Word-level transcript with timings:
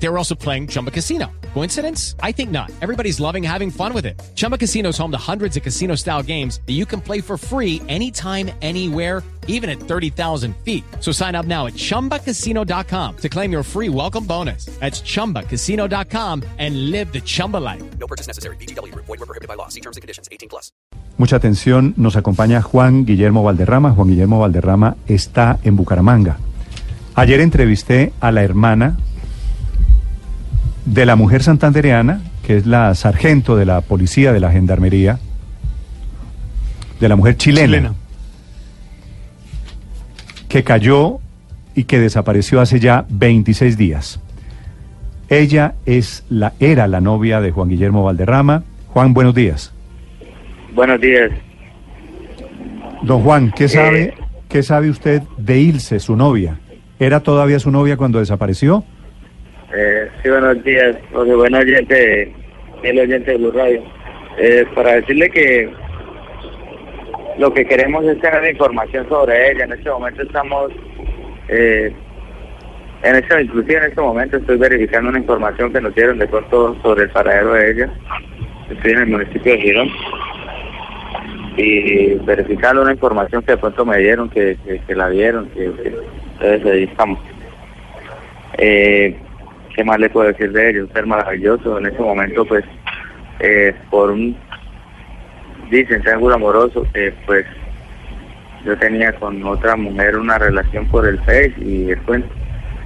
They 0.00 0.08
were 0.08 0.18
also 0.18 0.34
playing 0.34 0.68
Chumba 0.68 0.90
Casino. 0.90 1.26
Coincidence? 1.54 2.14
I 2.22 2.32
think 2.32 2.50
not. 2.50 2.70
Everybody's 2.80 3.18
loving 3.18 3.42
having 3.42 3.70
fun 3.70 3.92
with 3.92 4.06
it. 4.06 4.20
Chumba 4.36 4.56
Casino 4.56 4.90
is 4.90 4.98
home 4.98 5.10
to 5.10 5.18
hundreds 5.18 5.56
of 5.56 5.62
casino 5.62 5.96
style 5.96 6.22
games 6.22 6.60
that 6.66 6.74
you 6.74 6.86
can 6.86 7.00
play 7.00 7.20
for 7.20 7.36
free 7.36 7.82
anytime, 7.88 8.50
anywhere, 8.62 9.22
even 9.48 9.68
at 9.68 9.80
30,000 9.80 10.54
feet. 10.64 10.84
So 11.00 11.10
sign 11.10 11.34
up 11.34 11.46
now 11.46 11.66
at 11.66 11.74
chumbacasino.com 11.74 13.16
to 13.16 13.28
claim 13.28 13.50
your 13.50 13.64
free 13.64 13.88
welcome 13.88 14.24
bonus. 14.24 14.66
That's 14.78 15.00
chumbacasino.com 15.02 16.44
and 16.58 16.90
live 16.92 17.12
the 17.12 17.20
Chumba 17.20 17.56
life. 17.56 17.82
No 17.98 18.06
purchase 18.06 18.28
necessary. 18.28 18.56
BGW. 18.56 18.94
Void 18.94 19.08
were 19.08 19.26
prohibited 19.26 19.48
by 19.48 19.54
law. 19.54 19.68
See 19.68 19.80
terms 19.80 19.96
and 19.96 20.02
conditions. 20.02 20.28
18 20.30 20.48
plus. 20.48 20.70
Mucha 21.16 21.34
atención, 21.34 21.94
nos 21.96 22.14
acompaña 22.14 22.62
Juan 22.62 23.04
Guillermo 23.04 23.42
Valderrama. 23.42 23.90
Juan 23.90 24.06
Guillermo 24.06 24.38
Valderrama 24.38 24.96
está 25.08 25.58
en 25.64 25.74
Bucaramanga. 25.74 26.38
Ayer 27.16 27.40
entrevisté 27.40 28.12
a 28.20 28.30
la 28.30 28.44
hermana 28.44 28.96
de 30.88 31.04
la 31.06 31.16
mujer 31.16 31.42
santandereana, 31.42 32.20
que 32.46 32.56
es 32.56 32.66
la 32.66 32.94
sargento 32.94 33.56
de 33.56 33.66
la 33.66 33.80
policía 33.82 34.32
de 34.32 34.40
la 34.40 34.50
gendarmería, 34.50 35.18
de 37.00 37.08
la 37.08 37.16
mujer 37.16 37.36
chilena, 37.36 37.66
Chilena. 37.66 37.94
que 40.48 40.64
cayó 40.64 41.18
y 41.74 41.84
que 41.84 41.98
desapareció 41.98 42.60
hace 42.60 42.80
ya 42.80 43.04
26 43.10 43.76
días. 43.76 44.20
Ella 45.28 45.74
es 45.84 46.24
la, 46.30 46.54
era 46.58 46.88
la 46.88 47.00
novia 47.02 47.40
de 47.40 47.50
Juan 47.50 47.68
Guillermo 47.68 48.02
Valderrama. 48.02 48.62
Juan, 48.88 49.12
buenos 49.12 49.34
días. 49.34 49.72
Buenos 50.74 51.00
días. 51.00 51.30
Don 53.02 53.22
Juan, 53.22 53.52
¿qué 53.54 53.64
Eh. 53.64 53.68
sabe, 53.68 54.14
¿qué 54.48 54.62
sabe 54.62 54.88
usted 54.88 55.22
de 55.36 55.60
Ilse, 55.60 56.00
su 56.00 56.16
novia? 56.16 56.58
¿Era 56.98 57.20
todavía 57.20 57.58
su 57.60 57.70
novia 57.70 57.96
cuando 57.98 58.18
desapareció? 58.18 58.84
Eh, 59.70 60.08
sí, 60.22 60.30
buenos 60.30 60.64
días. 60.64 60.96
José, 61.12 61.34
buen 61.34 61.54
oyente, 61.54 62.32
el 62.82 62.98
oyente 62.98 63.32
de 63.32 63.36
Blue 63.36 63.52
Radio. 63.52 63.82
Eh, 64.38 64.64
para 64.74 64.94
decirle 64.94 65.28
que 65.28 65.70
lo 67.38 67.52
que 67.52 67.66
queremos 67.66 68.02
es 68.06 68.18
tener 68.20 68.50
información 68.50 69.06
sobre 69.10 69.50
ella. 69.50 69.64
En 69.64 69.72
este 69.74 69.90
momento 69.90 70.22
estamos, 70.22 70.72
eh, 71.48 71.92
en 73.02 73.16
este, 73.16 73.42
inclusive 73.42 73.76
en 73.76 73.84
este 73.84 74.00
momento 74.00 74.38
estoy 74.38 74.56
verificando 74.56 75.10
una 75.10 75.18
información 75.18 75.70
que 75.70 75.82
nos 75.82 75.94
dieron 75.94 76.18
de 76.18 76.28
pronto 76.28 76.74
sobre 76.82 77.04
el 77.04 77.10
paradero 77.10 77.52
de 77.52 77.70
ella. 77.70 77.90
Estoy 78.70 78.92
en 78.92 78.98
el 78.98 79.06
municipio 79.08 79.52
de 79.52 79.60
Girón 79.60 79.88
y 81.58 82.14
verificando 82.24 82.82
una 82.82 82.92
información 82.92 83.42
que 83.42 83.52
de 83.52 83.58
pronto 83.58 83.84
me 83.84 83.98
dieron, 83.98 84.30
que, 84.30 84.56
la 84.88 85.08
vieron, 85.08 85.48
que, 85.50 85.70
que 85.82 85.94
entonces 86.40 86.72
ahí 86.72 86.84
estamos. 86.84 87.18
Eh, 88.56 89.16
¿Qué 89.78 89.84
más 89.84 90.00
le 90.00 90.10
puedo 90.10 90.26
decir 90.26 90.50
de 90.50 90.70
ellos? 90.70 90.90
Ser 90.92 91.06
maravilloso. 91.06 91.78
En 91.78 91.86
ese 91.86 92.00
momento, 92.00 92.44
pues, 92.44 92.64
eh, 93.38 93.72
por 93.90 94.10
un, 94.10 94.36
dicen, 95.70 96.02
triángulo 96.02 96.34
amoroso, 96.34 96.84
que 96.92 97.14
pues 97.24 97.46
yo 98.64 98.76
tenía 98.78 99.12
con 99.12 99.40
otra 99.44 99.76
mujer 99.76 100.16
una 100.16 100.36
relación 100.36 100.84
por 100.88 101.06
el 101.06 101.16
Face 101.20 101.54
y 101.58 101.84
después 101.84 102.24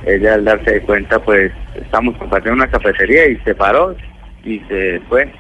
ella 0.05 0.35
al 0.35 0.45
darse 0.45 0.71
de 0.71 0.83
cuenta, 0.83 1.19
pues, 1.19 1.51
estamos 1.77 2.15
compartiendo 2.19 2.63
una 2.63 2.71
cafetería 2.71 3.27
y 3.27 3.37
se 3.39 3.55
paró 3.55 3.97
y 4.45 4.59
se 4.69 5.01
fue 5.09 5.33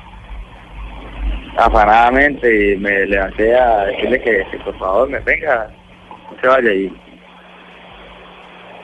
afanadamente 1.58 2.73
y 2.73 2.78
me 2.78 3.05
levanté 3.05 3.55
a 3.55 3.84
decirle 3.89 4.23
que, 4.23 4.42
que 4.53 4.58
por 4.64 4.78
favor 4.78 5.11
me 5.11 5.19
venga, 5.19 5.69
no 6.30 6.41
se 6.41 6.47
vaya 6.47 6.73
y 6.73 7.02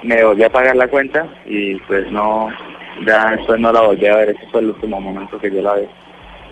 me 0.02 0.22
volví 0.24 0.42
a 0.44 0.50
pagar 0.50 0.76
la 0.76 0.88
cuenta 0.88 1.26
y 1.46 1.76
pues 1.80 2.10
no, 2.10 2.48
ya 3.06 3.30
después 3.32 3.60
no 3.60 3.72
la 3.72 3.80
volví 3.82 4.06
a 4.06 4.16
ver, 4.16 4.30
ese 4.30 4.46
fue 4.50 4.60
el 4.60 4.68
último 4.68 5.00
momento 5.00 5.38
que 5.38 5.50
yo 5.50 5.62
la 5.62 5.74
vi 5.74 5.86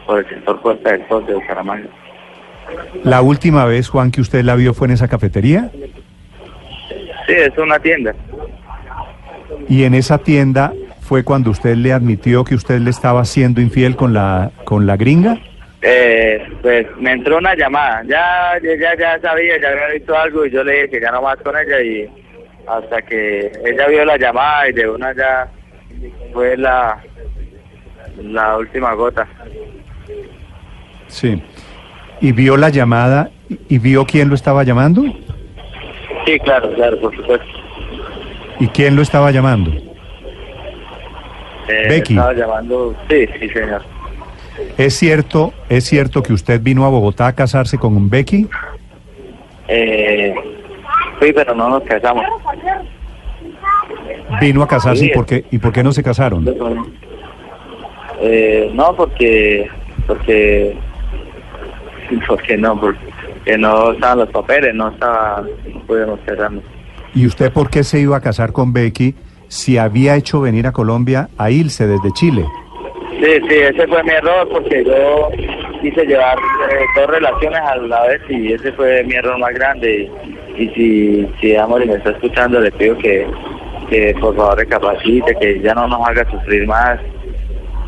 por 0.06 0.18
el 0.20 0.28
sector 0.28 0.60
Puerta 0.60 0.92
del 0.92 1.06
Sol 1.08 1.26
de 1.26 1.34
Bucaramanga. 1.34 1.88
La 3.04 3.22
última 3.22 3.64
vez, 3.64 3.88
Juan, 3.88 4.10
que 4.10 4.20
usted 4.20 4.42
la 4.42 4.56
vio 4.56 4.74
fue 4.74 4.88
en 4.88 4.94
esa 4.94 5.06
cafetería 5.08 5.70
Sí, 7.26 7.32
es 7.34 7.56
una 7.58 7.78
tienda. 7.78 8.14
y 9.68 9.84
en 9.84 9.94
esa 9.94 10.18
tienda 10.18 10.72
fue 11.00 11.22
cuando 11.24 11.50
usted 11.50 11.76
le 11.76 11.92
admitió 11.92 12.44
que 12.44 12.54
usted 12.56 12.80
le 12.80 12.90
estaba 12.90 13.24
siendo 13.24 13.60
infiel 13.60 13.94
con 13.96 14.12
la 14.12 14.50
con 14.64 14.86
la 14.86 14.96
gringa. 14.96 15.38
Eh, 15.82 16.42
pues 16.62 16.86
me 16.98 17.12
entró 17.12 17.38
una 17.38 17.54
llamada, 17.54 18.02
ya, 18.08 18.58
ya, 18.62 18.96
ya 18.98 19.20
sabía, 19.20 19.60
ya 19.60 19.68
había 19.68 19.88
visto 19.94 20.16
algo 20.16 20.44
y 20.44 20.50
yo 20.50 20.64
le 20.64 20.72
dije 20.72 20.90
que 20.90 21.00
ya 21.00 21.12
no 21.12 21.22
más 21.22 21.36
con 21.38 21.54
ella 21.56 21.80
y 21.80 22.08
hasta 22.66 23.02
que 23.02 23.52
ella 23.64 23.86
vio 23.88 24.04
la 24.04 24.16
llamada 24.16 24.68
y 24.68 24.72
de 24.72 24.88
una 24.88 25.14
ya 25.14 25.48
fue 26.32 26.56
la, 26.56 26.98
la 28.22 28.56
última 28.56 28.92
gota. 28.94 29.26
Sí. 31.08 31.42
Y 32.20 32.32
vio 32.32 32.56
la 32.56 32.68
llamada 32.70 33.30
y- 33.68 33.78
vio 33.78 34.04
quién 34.06 34.28
lo 34.28 34.34
estaba 34.34 34.64
llamando 34.64 35.04
Sí, 36.24 36.38
claro, 36.40 36.72
claro, 36.74 36.98
por 37.00 37.14
supuesto. 37.14 37.46
y 38.58 38.66
quién 38.68 38.96
lo 38.96 39.02
estaba 39.02 39.30
llamando. 39.30 39.70
Eh, 41.68 41.86
Becky. 41.88 42.14
Estaba 42.14 42.32
llamando, 42.32 42.96
sí, 43.08 43.26
sí, 43.38 43.48
señor. 43.50 43.82
¿Es 44.78 44.94
cierto, 44.94 45.52
es 45.68 45.84
cierto 45.84 46.22
que 46.22 46.32
usted 46.32 46.60
vino 46.60 46.84
a 46.84 46.88
Bogotá 46.88 47.26
a 47.28 47.34
casarse 47.34 47.76
con 47.78 47.96
un 47.96 48.08
Becky? 48.10 48.48
Eh, 49.68 50.34
sí, 51.20 51.32
pero 51.34 51.54
no 51.54 51.68
nos 51.68 51.82
casamos. 51.84 52.24
Vino 54.40 54.62
a 54.62 54.68
casarse 54.68 55.04
y 55.04 55.08
Sí. 55.08 55.14
por 55.14 55.26
qué 55.26 55.44
y 55.50 55.58
por 55.58 55.72
qué 55.72 55.82
no 55.82 55.92
se 55.92 56.02
casaron? 56.02 56.44
Eh, 58.20 58.70
no, 58.74 58.94
porque, 58.96 59.68
porque, 60.06 60.76
porque 62.26 62.56
no, 62.56 62.80
porque 62.80 63.58
no 63.58 63.92
estaban 63.92 64.18
los 64.20 64.30
papeles, 64.30 64.74
no 64.74 64.88
estaba, 64.88 65.44
no 65.72 65.80
pudimos 65.82 66.18
casarnos. 66.26 66.64
¿Y 67.14 67.26
usted 67.26 67.52
por 67.52 67.70
qué 67.70 67.84
se 67.84 68.00
iba 68.00 68.16
a 68.16 68.20
casar 68.20 68.52
con 68.52 68.72
Becky 68.72 69.14
si 69.48 69.78
había 69.78 70.16
hecho 70.16 70.40
venir 70.40 70.66
a 70.66 70.72
Colombia 70.72 71.28
a 71.38 71.50
Ilse 71.50 71.86
desde 71.86 72.10
Chile? 72.12 72.44
Sí, 73.20 73.32
sí, 73.48 73.54
ese 73.54 73.86
fue 73.86 74.02
mi 74.02 74.10
error 74.10 74.46
porque 74.50 74.84
yo 74.84 75.28
quise 75.80 76.04
llevar 76.04 76.36
eh, 76.36 76.84
dos 76.96 77.06
relaciones 77.06 77.60
a 77.60 77.76
la 77.76 78.02
vez 78.06 78.20
y 78.28 78.52
ese 78.52 78.72
fue 78.72 79.02
mi 79.04 79.14
error 79.14 79.38
más 79.38 79.54
grande. 79.54 80.10
Y, 80.24 80.35
y 80.56 80.68
si, 80.70 81.28
si 81.40 81.56
Amor 81.56 81.84
me 81.86 81.94
está 81.94 82.10
escuchando, 82.10 82.60
le 82.60 82.72
pido 82.72 82.96
que, 82.98 83.26
que 83.90 84.14
por 84.20 84.34
favor 84.36 84.58
recapacite, 84.58 85.36
que 85.40 85.60
ya 85.60 85.74
no 85.74 85.86
nos 85.86 86.08
haga 86.08 86.28
sufrir 86.30 86.66
más, 86.66 86.98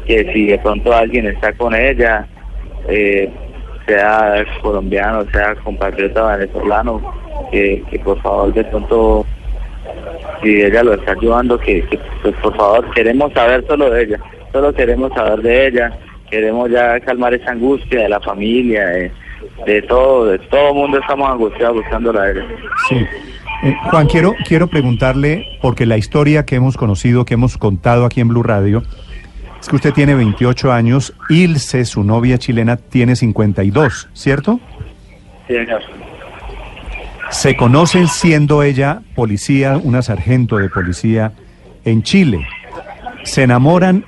que 0.07 0.31
si 0.33 0.47
de 0.47 0.59
pronto 0.59 0.93
alguien 0.93 1.27
está 1.27 1.53
con 1.55 1.75
ella, 1.75 2.27
eh, 2.89 3.31
sea 3.87 4.45
colombiano, 4.61 5.25
sea 5.33 5.55
compatriota 5.57 6.37
venezolano, 6.37 7.01
que, 7.51 7.83
que 7.91 7.99
por 8.01 8.21
favor 8.21 8.53
de 8.53 8.65
pronto, 8.65 9.25
si 10.43 10.63
ella 10.63 10.83
lo 10.83 10.95
está 10.95 11.13
ayudando, 11.13 11.59
que, 11.59 11.85
pues 12.23 12.35
por 12.37 12.55
favor 12.57 12.91
queremos 12.93 13.33
saber 13.33 13.65
solo 13.67 13.91
de 13.91 14.03
ella, 14.03 14.21
solo 14.53 14.73
queremos 14.75 15.13
saber 15.15 15.41
de 15.41 15.67
ella, 15.69 15.99
queremos 16.31 16.71
ya 16.71 17.01
calmar 17.01 17.33
esa 17.33 17.53
angustia 17.53 18.03
de 18.03 18.09
la 18.11 18.21
familia, 18.21 18.87
de, 18.89 19.11
de 19.67 19.83
todo, 19.83 20.27
de 20.27 20.39
todo 20.39 20.75
mundo 20.75 20.99
estamos 20.99 21.29
angustiados 21.29 21.77
buscándola 21.77 22.23
a 22.23 22.31
ella. 22.31 22.47
Sí. 22.89 23.07
Eh, 23.65 23.77
Juan, 23.91 24.07
quiero, 24.07 24.35
quiero 24.47 24.69
preguntarle, 24.69 25.59
porque 25.61 25.85
la 25.85 25.97
historia 25.97 26.45
que 26.45 26.57
hemos 26.57 26.77
conocido, 26.77 27.25
que 27.25 27.35
hemos 27.35 27.59
contado 27.59 28.05
aquí 28.05 28.21
en 28.21 28.29
Blue 28.29 28.43
Radio, 28.43 28.83
es 29.61 29.69
que 29.69 29.77
usted 29.77 29.93
tiene 29.93 30.15
28 30.15 30.73
años, 30.73 31.15
Ilse, 31.29 31.85
su 31.85 32.05
novia 32.05 32.39
chilena, 32.39 32.77
tiene 32.77 33.17
52, 33.17 34.09
¿cierto? 34.13 34.61
Sí, 35.49 35.55
señor. 35.55 35.83
Se 37.31 37.57
conocen 37.57 38.07
siendo 38.07 38.63
ella 38.63 39.03
policía, 39.15 39.77
una 39.77 40.03
sargento 40.03 40.59
de 40.59 40.71
policía 40.71 41.33
en 41.85 42.03
Chile. 42.03 42.47
Se 43.25 43.43
enamoran 43.43 44.05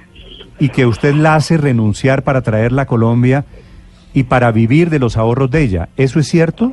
y 0.58 0.69
que 0.69 0.87
usted 0.87 1.14
la 1.14 1.35
hace 1.35 1.56
renunciar 1.56 2.23
para 2.23 2.43
traerla 2.43 2.82
a 2.82 2.87
Colombia 2.87 3.44
y 4.12 4.25
para 4.25 4.53
vivir 4.53 4.91
de 4.91 4.99
los 4.99 5.17
ahorros 5.17 5.51
de 5.51 5.62
ella. 5.62 5.89
¿Eso 5.97 6.19
es 6.19 6.29
cierto? 6.29 6.73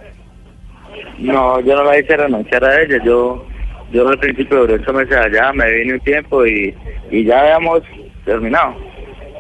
No, 1.20 1.60
yo 1.62 1.76
no 1.76 1.84
la 1.84 2.00
hice 2.00 2.16
renunciar 2.18 2.64
a 2.64 2.82
ella. 2.82 3.04
Yo 3.04 3.46
yo 3.92 4.08
al 4.08 4.20
principio 4.20 4.60
duré 4.60 4.76
ocho 4.76 4.94
meses 4.94 5.16
allá, 5.16 5.54
me 5.54 5.72
vine 5.72 5.94
un 5.94 6.00
tiempo 6.02 6.46
y, 6.46 6.76
y 7.10 7.24
ya 7.24 7.40
habíamos 7.40 7.82
terminado. 8.26 8.76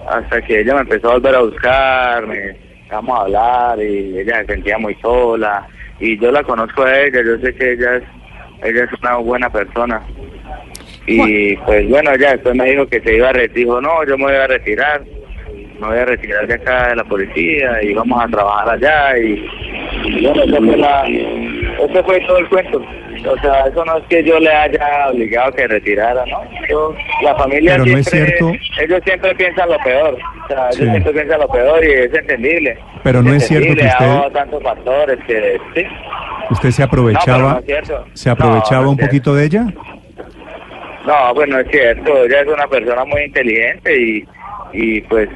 Hasta 0.10 0.42
que 0.42 0.62
ella 0.62 0.76
me 0.76 0.82
empezó 0.82 1.10
a 1.10 1.14
volver 1.16 1.36
a 1.36 1.42
buscar, 1.42 2.26
me 2.26 2.52
empezamos 2.52 3.20
a 3.20 3.22
hablar 3.24 3.82
y 3.82 4.20
ella 4.20 4.40
se 4.42 4.54
sentía 4.54 4.78
muy 4.78 4.96
sola. 5.02 5.68
Y 6.00 6.18
yo 6.20 6.32
la 6.32 6.44
conozco 6.44 6.84
a 6.84 6.98
ella, 6.98 7.22
yo 7.26 7.38
sé 7.40 7.54
que 7.56 7.74
ella 7.74 7.96
es, 7.98 8.04
ella 8.64 8.86
es 8.86 9.00
una 9.02 9.18
buena 9.18 9.50
persona. 9.50 10.02
Y 11.06 11.56
pues 11.58 11.90
bueno, 11.90 12.12
ella 12.14 12.32
después 12.32 12.56
me 12.56 12.70
dijo 12.70 12.86
que 12.88 13.02
se 13.02 13.16
iba 13.16 13.30
a 13.30 13.34
retirar, 13.34 13.56
dijo 13.56 13.82
no, 13.82 14.06
yo 14.06 14.18
me 14.18 14.26
voy 14.26 14.36
a 14.36 14.48
retirar. 14.48 15.04
Me 15.80 15.88
voy 15.88 15.98
a 15.98 16.06
retirar 16.06 16.48
de 16.48 16.54
acá 16.56 16.90
de 16.90 16.96
la 16.96 17.04
policía 17.04 17.82
y 17.84 17.94
vamos 17.94 18.24
a 18.24 18.28
trabajar 18.28 18.70
allá 18.76 19.18
y, 19.18 19.46
y 20.06 20.26
bueno, 20.26 20.44
eso 20.44 20.58
fue, 20.66 20.78
la, 20.78 21.04
eso 21.08 22.04
fue 22.04 22.20
todo 22.22 22.38
el 22.40 22.48
cuento. 22.50 22.82
O 23.28 23.38
sea, 23.40 23.66
eso 23.68 23.84
no 23.84 23.98
es 23.98 24.04
que 24.10 24.24
yo 24.24 24.40
le 24.40 24.50
haya 24.52 25.10
obligado 25.12 25.50
a 25.50 25.52
que 25.52 25.68
retirara, 25.68 26.24
¿no? 26.28 26.42
Yo, 26.70 26.94
la 27.24 27.34
familia 27.36 27.74
Pero 27.74 27.86
no 27.86 27.98
es 27.98 28.06
siempre, 28.06 28.38
cierto- 28.38 28.60
ellos 28.84 29.02
siempre 29.06 29.36
piensan 29.36 29.70
lo 29.70 29.78
peor. 29.80 30.18
O 30.44 30.48
sea, 30.48 30.72
Sí. 30.72 30.82
ellos 30.84 30.92
siempre 30.94 31.14
piensan 31.14 31.40
lo 31.40 31.48
peor 31.48 31.84
y 31.84 31.92
es 31.92 32.14
entendible. 32.14 32.78
Pero 33.04 33.24
no 33.24 33.34
es 33.34 33.48
cierto 33.48 33.74
que 33.76 33.86
usted- 33.86 34.32
tantos 34.34 34.62
factores 34.64 35.18
que, 35.26 35.58
sí. 35.76 35.84
¿Usted 36.52 36.70
se 36.72 36.82
No, 36.84 36.86
aprovechaba, 36.88 37.54
no 37.56 37.62
cierto. 37.62 38.06
se 38.14 38.30
aprovechaba 38.30 38.82
No, 38.82 38.84
no 38.86 38.90
un 38.92 38.98
poquito 38.98 39.34
de 39.36 39.46
ella? 39.46 39.66
No, 41.06 41.34
bueno, 41.34 41.60
es 41.60 41.68
cierto, 41.72 42.24
ella 42.26 42.42
es 42.42 42.48
una 42.48 42.68
persona 42.68 43.04
muy 43.06 43.24
inteligente 43.24 44.00
y, 44.02 44.28
y 44.74 45.02
pues 45.02 45.28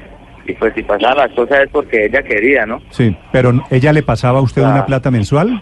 y 0.48 0.54
pues 0.54 0.74
si 0.74 0.84
pasaban 0.84 1.18
las 1.18 1.32
cosas 1.32 1.60
es 1.64 1.70
porque 1.72 2.06
ella 2.06 2.24
quería, 2.24 2.66
¿no? 2.66 2.82
Sí, 2.90 3.16
pero 3.32 3.54
¿ella 3.70 3.94
le 3.94 4.04
pasaba 4.04 4.40
a 4.40 4.42
usted 4.42 4.64
Ah. 4.64 4.70
una 4.72 4.86
plata 4.86 5.12
mensual? 5.12 5.62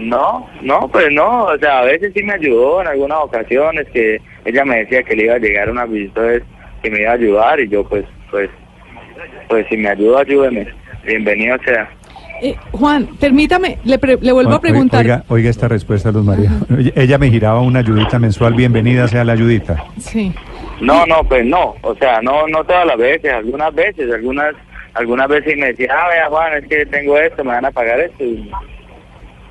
No, 0.00 0.46
no, 0.62 0.88
pues 0.88 1.06
no, 1.12 1.44
o 1.44 1.58
sea, 1.58 1.80
a 1.80 1.84
veces 1.84 2.12
sí 2.14 2.22
me 2.22 2.34
ayudó 2.34 2.80
en 2.82 2.86
algunas 2.88 3.18
ocasiones 3.18 3.86
que 3.92 4.20
ella 4.44 4.64
me 4.64 4.78
decía 4.78 5.02
que 5.02 5.16
le 5.16 5.24
iba 5.24 5.34
a 5.34 5.38
llegar 5.38 5.70
una 5.70 5.86
visita 5.86 6.22
que 6.82 6.90
me 6.90 7.00
iba 7.00 7.10
a 7.10 7.14
ayudar 7.14 7.58
y 7.58 7.68
yo 7.68 7.82
pues, 7.88 8.04
pues, 8.30 8.48
pues 9.48 9.66
si 9.68 9.76
me 9.76 9.88
ayuda, 9.88 10.20
ayúdeme, 10.20 10.68
bienvenido 11.04 11.56
sea. 11.64 11.88
Eh, 12.40 12.54
Juan, 12.70 13.08
permítame, 13.18 13.78
le, 13.82 13.98
pre- 13.98 14.18
le 14.20 14.30
vuelvo 14.30 14.52
a 14.52 14.54
Oiga- 14.54 14.60
preguntar. 14.60 15.00
Oiga, 15.00 15.24
oiga 15.26 15.50
esta 15.50 15.66
respuesta, 15.66 16.12
Luz 16.12 16.24
María. 16.24 16.52
Ella 16.94 17.18
me 17.18 17.28
giraba 17.30 17.60
una 17.60 17.80
ayudita 17.80 18.20
mensual, 18.20 18.54
bienvenida 18.54 19.08
sea 19.08 19.24
la 19.24 19.32
ayudita. 19.32 19.82
Sí. 19.98 20.32
No, 20.80 21.06
no, 21.06 21.24
pues 21.24 21.44
no, 21.44 21.74
o 21.82 21.94
sea, 21.96 22.20
no, 22.22 22.46
no 22.46 22.64
todas 22.64 22.86
las 22.86 22.96
veces, 22.96 23.32
algunas 23.32 23.74
veces, 23.74 24.12
algunas, 24.12 24.54
algunas 24.94 25.28
veces 25.28 25.56
me 25.56 25.66
decía, 25.68 25.88
ah, 25.92 26.08
vea 26.08 26.28
Juan, 26.28 26.52
es 26.54 26.68
que 26.68 26.86
tengo 26.86 27.18
esto, 27.18 27.42
me 27.44 27.50
van 27.50 27.64
a 27.64 27.70
pagar 27.70 27.98
esto 28.00 28.24
y 28.24 28.50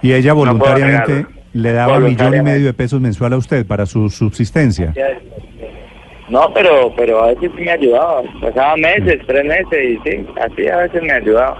Y 0.02 0.14
ella 0.14 0.34
voluntariamente 0.34 1.26
le 1.54 1.74
daba 1.74 2.00
millón 2.00 2.36
y 2.36 2.42
medio 2.42 2.66
de 2.68 2.74
pesos 2.74 3.02
mensual 3.02 3.34
a 3.34 3.38
usted 3.38 3.66
para 3.66 3.86
su 3.86 4.10
subsistencia. 4.10 4.94
No, 6.30 6.54
pero 6.54 6.94
pero 6.96 7.24
a 7.24 7.28
veces 7.28 7.52
sí 7.56 7.64
me 7.64 7.72
ayudaba. 7.72 8.22
Pasaban 8.42 8.82
meses, 8.82 9.22
tres 9.26 9.46
meses 9.46 9.74
y 9.74 10.10
sí, 10.10 10.28
así 10.42 10.68
a 10.68 10.78
veces 10.78 11.02
me 11.02 11.14
ayudaba. 11.14 11.58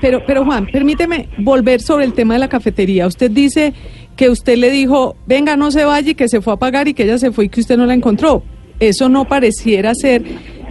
Pero, 0.00 0.22
pero 0.26 0.44
Juan, 0.44 0.66
permíteme 0.66 1.28
volver 1.38 1.80
sobre 1.80 2.04
el 2.04 2.14
tema 2.14 2.34
de 2.34 2.40
la 2.40 2.48
cafetería. 2.48 3.06
Usted 3.06 3.30
dice 3.30 3.74
que 4.16 4.30
usted 4.30 4.56
le 4.56 4.70
dijo, 4.70 5.16
venga, 5.26 5.56
no 5.56 5.70
se 5.70 5.84
vaya 5.84 6.10
y 6.10 6.14
que 6.14 6.28
se 6.28 6.40
fue 6.40 6.54
a 6.54 6.56
pagar 6.56 6.88
y 6.88 6.94
que 6.94 7.04
ella 7.04 7.18
se 7.18 7.30
fue 7.30 7.44
y 7.44 7.48
que 7.50 7.60
usted 7.60 7.76
no 7.76 7.84
la 7.84 7.94
encontró. 7.94 8.42
Eso 8.80 9.08
no 9.08 9.24
pareciera 9.26 9.94
ser 9.94 10.22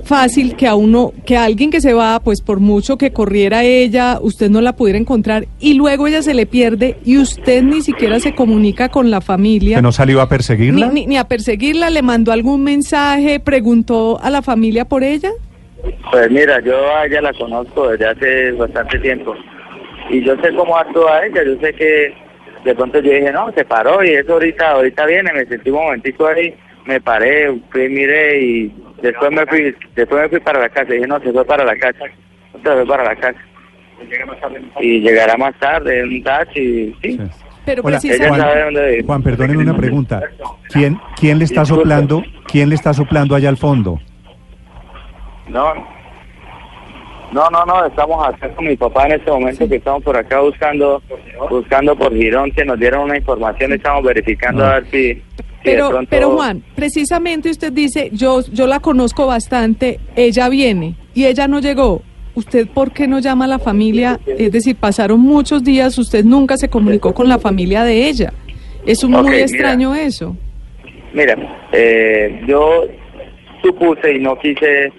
fácil 0.03 0.55
que 0.55 0.67
a 0.67 0.75
uno, 0.75 1.13
que 1.25 1.35
a 1.35 1.45
alguien 1.45 1.71
que 1.71 1.81
se 1.81 1.93
va, 1.93 2.19
pues 2.19 2.41
por 2.41 2.59
mucho 2.59 2.97
que 2.97 3.11
corriera 3.11 3.63
ella, 3.63 4.19
usted 4.21 4.51
no 4.51 4.61
la 4.61 4.75
pudiera 4.75 4.99
encontrar 4.99 5.47
y 5.59 5.73
luego 5.73 6.05
ella 6.05 6.21
se 6.21 6.35
le 6.35 6.45
pierde 6.45 6.97
y 7.03 7.17
usted 7.17 7.63
ni 7.63 7.81
siquiera 7.81 8.19
se 8.19 8.35
comunica 8.35 8.89
con 8.89 9.09
la 9.09 9.19
familia. 9.21 9.77
¿Que 9.77 9.81
no 9.81 9.91
salió 9.91 10.21
a 10.21 10.25
Ni, 10.25 10.29
perseguirla? 10.29 10.91
ni, 10.91 11.07
ni 11.07 11.17
a 11.17 11.23
perseguirla, 11.23 11.89
le 11.89 12.03
mandó 12.03 12.31
algún 12.31 12.63
mensaje, 12.63 13.39
preguntó 13.39 14.19
a 14.21 14.29
la 14.29 14.43
familia 14.43 14.85
por 14.85 15.03
ella. 15.03 15.31
Pues 16.11 16.29
mira, 16.29 16.61
yo 16.63 16.75
a 16.95 17.05
ella 17.07 17.21
la 17.21 17.33
conozco 17.33 17.89
desde 17.89 18.07
hace 18.07 18.51
bastante 18.51 18.99
tiempo. 18.99 19.33
Y 20.11 20.23
yo 20.23 20.35
sé 20.35 20.53
cómo 20.55 20.77
actúa 20.77 21.25
ella, 21.25 21.43
yo 21.43 21.59
sé 21.59 21.73
que 21.73 22.13
de 22.63 22.75
pronto 22.75 22.99
yo 22.99 23.11
dije, 23.11 23.31
no, 23.31 23.51
se 23.55 23.65
paró 23.65 24.03
y 24.03 24.09
eso 24.11 24.33
ahorita, 24.33 24.71
ahorita 24.71 25.05
viene, 25.07 25.33
me 25.33 25.45
sentí 25.47 25.69
un 25.71 25.77
momentico 25.83 26.27
ahí, 26.27 26.53
me 26.85 26.99
paré, 27.01 27.53
fui, 27.71 27.89
miré 27.89 28.41
y 28.41 28.73
después 29.01 29.31
me 29.31 29.45
fui, 29.45 29.75
después 29.95 30.21
me 30.23 30.29
fui 30.29 30.39
para 30.39 30.59
la 30.59 30.69
casa, 30.69 30.93
dije, 30.93 31.07
no, 31.07 31.19
se 31.19 31.31
fue 31.31 31.45
para 31.45 31.63
la 31.65 31.75
casa, 31.75 32.05
no 32.53 32.59
se 32.59 32.75
fue 32.75 32.85
para 32.85 33.03
la 33.03 33.15
casa. 33.15 33.39
Y 34.81 34.99
llegará 34.99 35.37
más 35.37 35.57
tarde 35.59 36.01
en 36.01 36.09
un 36.09 36.23
taxi, 36.23 36.95
sí. 37.01 37.11
Sí. 37.11 37.19
Pero 37.65 37.81
Hola, 37.83 37.97
precisamente... 37.97 38.63
Dónde 38.63 39.03
Juan, 39.03 39.23
perdóneme 39.23 39.63
una 39.63 39.75
pregunta. 39.75 40.21
¿Quién, 40.69 40.99
quién 41.19 41.39
le 41.39 41.45
está 41.45 41.61
Disculpe. 41.61 41.83
soplando? 41.83 42.23
¿Quién 42.47 42.69
le 42.69 42.75
está 42.75 42.93
soplando 42.93 43.35
allá 43.35 43.49
al 43.49 43.57
fondo? 43.57 43.99
No, 45.47 45.73
no, 47.31 47.49
no, 47.49 47.65
no, 47.65 47.85
estamos 47.85 48.27
acá 48.27 48.49
con 48.55 48.65
mi 48.67 48.75
papá 48.75 49.05
en 49.07 49.13
este 49.13 49.31
momento 49.31 49.67
que 49.67 49.75
estamos 49.75 50.03
por 50.03 50.15
acá 50.17 50.39
buscando, 50.41 51.01
buscando 51.49 51.95
por 51.95 52.13
Girón 52.15 52.51
que 52.51 52.63
nos 52.65 52.79
dieron 52.79 53.03
una 53.03 53.17
información, 53.17 53.73
estamos 53.73 54.03
verificando 54.03 54.63
Ah. 54.63 54.71
a 54.71 54.73
ver 54.79 54.85
si, 54.85 54.91
si 54.91 55.13
de 55.13 55.21
Pero, 55.63 55.89
pronto- 55.89 56.09
pero 56.09 56.31
Juan, 56.31 56.63
precisamente 56.75 57.49
usted 57.49 57.73
dice, 57.73 58.09
yo, 58.13 58.41
yo 58.51 58.67
la 58.67 58.79
conozco 58.79 59.25
bastante, 59.27 59.99
ella 60.15 60.47
viene 60.49 60.95
y 61.13 61.25
ella 61.25 61.47
no 61.47 61.59
llegó. 61.59 62.01
¿Usted 62.35 62.67
por 62.67 62.91
qué 62.91 63.07
no 63.07 63.19
llama 63.19 63.45
a 63.45 63.47
la 63.47 63.59
familia? 63.59 64.19
Es 64.25 64.51
decir, 64.51 64.75
pasaron 64.75 65.21
muchos 65.21 65.63
días, 65.63 65.97
usted 65.97 66.25
nunca 66.25 66.57
se 66.57 66.67
comunicó 66.67 67.13
con 67.13 67.29
la 67.29 67.39
familia 67.39 67.83
de 67.85 68.09
ella. 68.09 68.33
Es 68.85 69.05
un 69.05 69.11
muy 69.11 69.23
mira. 69.23 69.37
extraño 69.39 69.95
eso. 69.95 70.35
Mira, 71.13 71.35
eh, 71.71 72.41
yo 72.45 72.83
supuse 73.63 74.15
y 74.15 74.19
no 74.19 74.37
quise 74.37 74.91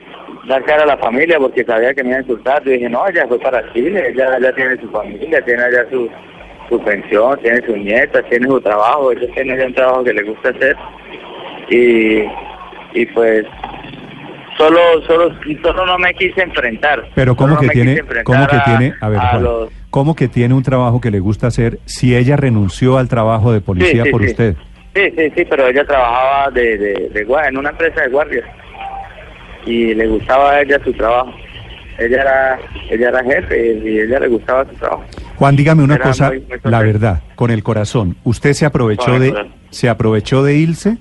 dar 0.48 0.62
cara 0.64 0.82
a 0.84 0.86
la 0.86 0.96
familia 0.98 1.38
porque 1.38 1.64
sabía 1.64 1.92
que 1.94 2.02
me 2.02 2.10
iba 2.10 2.18
a 2.18 2.22
insultar. 2.22 2.62
Yo 2.64 2.70
dije, 2.72 2.88
no, 2.88 3.06
ella 3.08 3.26
fue 3.28 3.38
para 3.40 3.72
Chile, 3.72 4.10
ella 4.10 4.38
ya 4.40 4.52
tiene 4.54 4.76
su 4.80 4.88
familia, 4.90 5.42
tiene 5.44 5.62
allá 5.62 5.84
su, 5.90 6.08
su 6.68 6.80
pensión, 6.82 7.38
tiene 7.42 7.60
sus 7.66 7.76
nietas, 7.76 8.24
tiene 8.28 8.46
su 8.46 8.60
trabajo, 8.60 9.12
ella 9.12 9.26
tiene 9.34 9.56
ya 9.58 9.66
un 9.66 9.74
trabajo 9.74 10.04
que 10.04 10.12
le 10.14 10.22
gusta 10.22 10.50
hacer. 10.50 10.76
Y, 11.70 12.22
y 12.94 13.06
pues 13.14 13.44
solo, 14.56 14.78
solo, 15.06 15.34
solo 15.62 15.86
no 15.86 15.98
me 15.98 16.14
quise 16.14 16.42
enfrentar. 16.42 17.04
Pero 17.14 17.34
¿cómo 17.36 17.58
que 17.58 17.68
tiene, 17.68 18.02
cómo 18.24 18.46
que 18.46 18.58
tiene, 18.64 18.94
a 19.00 19.08
ver, 19.08 19.18
Juan, 19.20 19.42
los- 19.42 19.70
cómo 19.90 20.14
que 20.14 20.28
tiene 20.28 20.54
un 20.54 20.62
trabajo 20.62 21.00
que 21.00 21.10
le 21.10 21.20
gusta 21.20 21.46
hacer 21.48 21.78
si 21.86 22.14
ella 22.16 22.36
renunció 22.36 22.98
al 22.98 23.08
trabajo 23.08 23.52
de 23.52 23.60
policía 23.60 24.02
Sí, 24.04 24.08
sí, 24.08 24.10
por 24.12 24.22
sí. 24.22 24.26
usted? 24.30 24.54
Sí, 24.94 25.02
sí, 25.16 25.32
sí, 25.36 25.44
pero 25.50 25.66
ella 25.66 25.84
trabajaba 25.84 26.50
de, 26.52 26.78
de, 26.78 26.94
de 27.10 27.26
en 27.48 27.58
una 27.58 27.70
empresa 27.70 28.00
de 28.02 28.08
guardias 28.08 28.44
y 29.66 29.94
le 29.94 30.06
gustaba 30.06 30.52
a 30.52 30.62
ella 30.62 30.78
su 30.82 30.92
trabajo. 30.94 31.32
Ella 31.98 32.20
era, 32.22 32.58
ella 32.90 33.08
era 33.08 33.24
jefe 33.24 33.78
y 33.84 33.98
a 34.00 34.04
ella 34.04 34.20
le 34.20 34.28
gustaba 34.28 34.64
su 34.66 34.74
trabajo. 34.76 35.04
Juan, 35.36 35.56
dígame 35.56 35.82
una 35.82 35.94
Era 35.96 36.04
cosa, 36.04 36.28
muy- 36.28 36.40
muy 36.40 36.58
la 36.64 36.82
verdad, 36.82 37.22
con 37.34 37.50
el 37.50 37.62
corazón. 37.62 38.16
¿Usted 38.24 38.52
se 38.52 38.64
aprovechó 38.66 39.18
de 39.18 39.34
se 39.70 39.88
aprovechó 39.88 40.42
de 40.42 40.54
Ilse? 40.56 40.96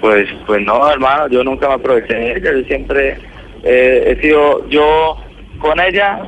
Pues, 0.00 0.28
pues 0.46 0.60
no, 0.64 0.90
hermano, 0.90 1.28
yo 1.28 1.44
nunca 1.44 1.68
me 1.68 1.74
aproveché 1.74 2.14
de 2.14 2.32
ella. 2.36 2.52
Yo 2.52 2.64
siempre 2.66 3.16
eh, 3.62 4.04
he 4.16 4.20
sido, 4.20 4.68
yo 4.68 5.16
con 5.58 5.78
ella 5.80 6.20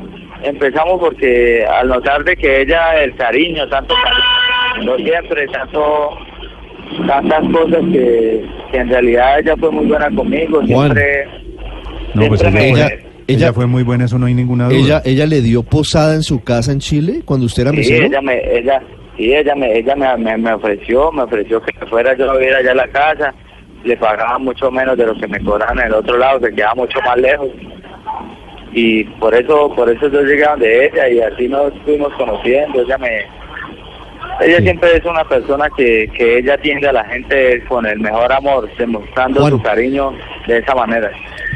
empezamos 0.43 1.01
porque 1.01 1.67
al 1.67 1.89
notar 1.89 2.23
de 2.25 2.37
que 2.37 2.63
ella, 2.63 3.03
el 3.03 3.15
cariño, 3.17 3.69
tanto 3.69 3.95
cariño, 4.03 4.93
no 4.93 4.97
siempre, 5.05 5.47
tanto, 5.49 6.11
tantas 7.07 7.43
cosas 7.53 7.81
que, 7.93 8.45
que 8.73 8.79
en 8.79 8.89
realidad 8.89 9.39
ella 9.41 9.55
fue 9.59 9.71
muy 9.71 9.87
buena 9.87 10.11
conmigo, 10.15 10.63
siempre, 10.65 11.27
No, 12.15 12.29
pues 12.29 12.43
ella, 12.43 12.51
me- 12.51 13.05
Ella- 13.27 13.53
fue 13.55 13.67
muy 13.67 13.83
buena, 13.83 14.05
eso 14.05 14.19
no 14.19 14.27
hay 14.27 14.35
ninguna 14.35 14.67
duda. 14.69 14.77
Ella, 14.77 15.03
ella 15.05 15.27
le 15.27 15.41
dio 15.41 15.63
posada 15.63 16.15
en 16.15 16.23
su 16.23 16.43
casa 16.45 16.73
en 16.73 16.81
Chile 16.81 17.23
cuando 17.25 17.47
usted 17.47 17.63
era 17.63 17.71
Sí, 17.73 17.77
mesero. 17.79 18.07
ella 18.07 18.21
me, 18.21 18.59
ella, 18.59 18.83
sí, 19.17 19.35
ella 19.35 19.55
me, 19.55 19.79
ella 19.79 19.97
me, 19.97 20.17
me, 20.19 20.37
me 20.37 20.53
ofreció, 20.53 21.11
me 21.11 21.23
ofreció 21.23 21.63
que 21.63 21.73
fuera 21.87 22.15
yo 22.17 22.31
a 22.31 22.37
vivir 22.37 22.55
allá 22.55 22.73
a 22.73 22.75
la 22.75 22.89
casa, 22.89 23.33
le 23.83 23.97
pagaba 23.97 24.39
mucho 24.39 24.71
menos 24.71 24.97
de 24.99 25.07
lo 25.07 25.15
que 25.15 25.27
me 25.27 25.41
cobraban 25.41 25.79
en 25.79 25.87
el 25.87 25.95
otro 25.95 26.19
lado, 26.19 26.39
que 26.41 26.53
quedaba 26.55 26.75
mucho 26.75 26.99
más 27.05 27.17
lejos. 27.19 27.49
Y 28.73 29.05
por 29.05 29.35
eso, 29.35 29.73
por 29.75 29.89
eso 29.89 30.09
yo 30.09 30.21
llegué 30.23 30.45
a 30.45 30.51
donde 30.51 30.87
ella 30.87 31.09
y 31.09 31.21
así 31.21 31.49
nos 31.49 31.73
fuimos 31.85 32.13
conociendo, 32.15 32.83
ella 32.83 32.99
me, 32.99 33.09
ella 34.41 34.59
Sí. 34.59 34.63
siempre 34.65 34.97
es 34.97 35.05
una 35.05 35.25
persona 35.25 35.67
que, 35.77 36.09
que 36.17 36.39
ella 36.39 36.55
atiende 36.55 36.89
a 36.89 36.93
la 36.93 37.05
gente 37.05 37.63
con 37.69 37.87
el 37.87 37.99
mejor 38.01 38.33
amor, 38.33 38.69
demostrando 38.79 39.49
su 39.49 39.63
cariño 39.63 40.13
de 40.47 40.59
esa 40.59 40.75
manera. 40.75 41.11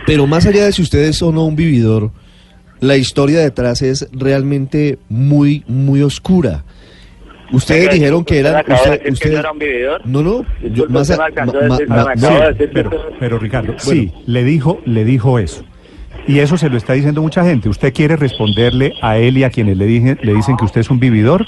Pero 0.07 0.27
más 0.27 0.47
allá 0.47 0.65
de 0.65 0.73
si 0.73 0.83
usted 0.83 1.01
es 1.01 1.21
o 1.23 1.33
no 1.33 1.45
un 1.45 1.57
vividor, 1.57 2.11
la 2.81 2.97
historia 2.97 3.41
detrás 3.41 3.83
es 3.83 4.09
realmente 4.13 4.99
muy, 5.09 5.65
muy 5.67 6.03
oscura. 6.03 6.65
Ustedes 7.51 7.91
dijeron 7.91 8.25
que 8.25 8.37
¿usted 8.43 8.51
eran... 8.51 8.65
de 8.67 9.11
usted- 9.11 9.29
que 9.31 9.35
era 9.37 9.53
un 9.53 9.59
vividor? 9.59 10.03
No, 10.07 10.23
no. 10.23 10.45
Yo, 10.63 10.87
más 10.89 11.11
a- 11.11 11.17
ma- 11.17 11.29
ma- 11.89 12.15
ma- 12.15 12.51
de 12.53 12.69
Pero, 12.69 12.91
pero 13.19 13.39
Ricardo, 13.39 13.75
sí, 13.79 14.13
le 14.27 14.45
dijo, 14.45 14.81
le 14.85 15.05
dijo 15.05 15.39
eso. 15.39 15.65
Y 16.27 16.41
eso 16.41 16.59
se 16.59 16.69
lo 16.69 16.77
está 16.77 16.93
diciendo 16.93 17.23
mucha 17.23 17.43
gente. 17.45 17.71
¿Usted 17.71 17.93
quiere 17.95 18.17
responderle 18.17 18.93
a 19.01 19.17
él 19.17 19.39
y 19.39 19.45
a 19.45 19.51
quienes 19.51 19.79
le, 19.79 19.87
dije, 19.87 20.19
le 20.21 20.35
dicen 20.35 20.59
que 20.59 20.67
usted 20.67 20.83
es 20.83 20.91
un 20.91 21.01
vividor? 21.01 21.47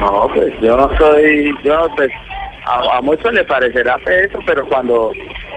No, 0.00 0.28
pues 0.34 0.50
yo 0.62 0.78
no 0.78 0.88
soy, 0.96 1.54
yo 1.62 1.86
pues 1.94 2.10
a, 2.64 3.02
muchos 3.02 3.34
le 3.34 3.44
parecerá 3.44 3.98
eso, 4.06 4.38
pero 4.46 4.66
cuando 4.66 5.12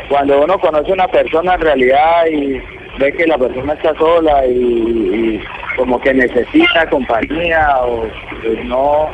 cuando 0.10 0.42
uno 0.42 0.60
conoce 0.60 0.92
a 0.92 0.96
una 0.96 1.08
persona 1.08 1.56
en 1.56 1.62
realidad 1.62 2.26
y 2.30 2.62
ve 3.00 3.14
que 3.14 3.26
la 3.26 3.38
persona 3.38 3.72
está 3.72 3.96
sola 3.96 4.46
y, 4.46 5.42
como 5.78 6.00
que 6.02 6.14
necesita 6.14 6.90
compañía 6.90 7.78
o 7.84 8.06
pues 8.44 8.66
no 8.66 9.10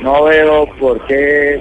no 0.00 0.24
veo 0.24 0.66
por 0.78 1.04
qué 1.06 1.60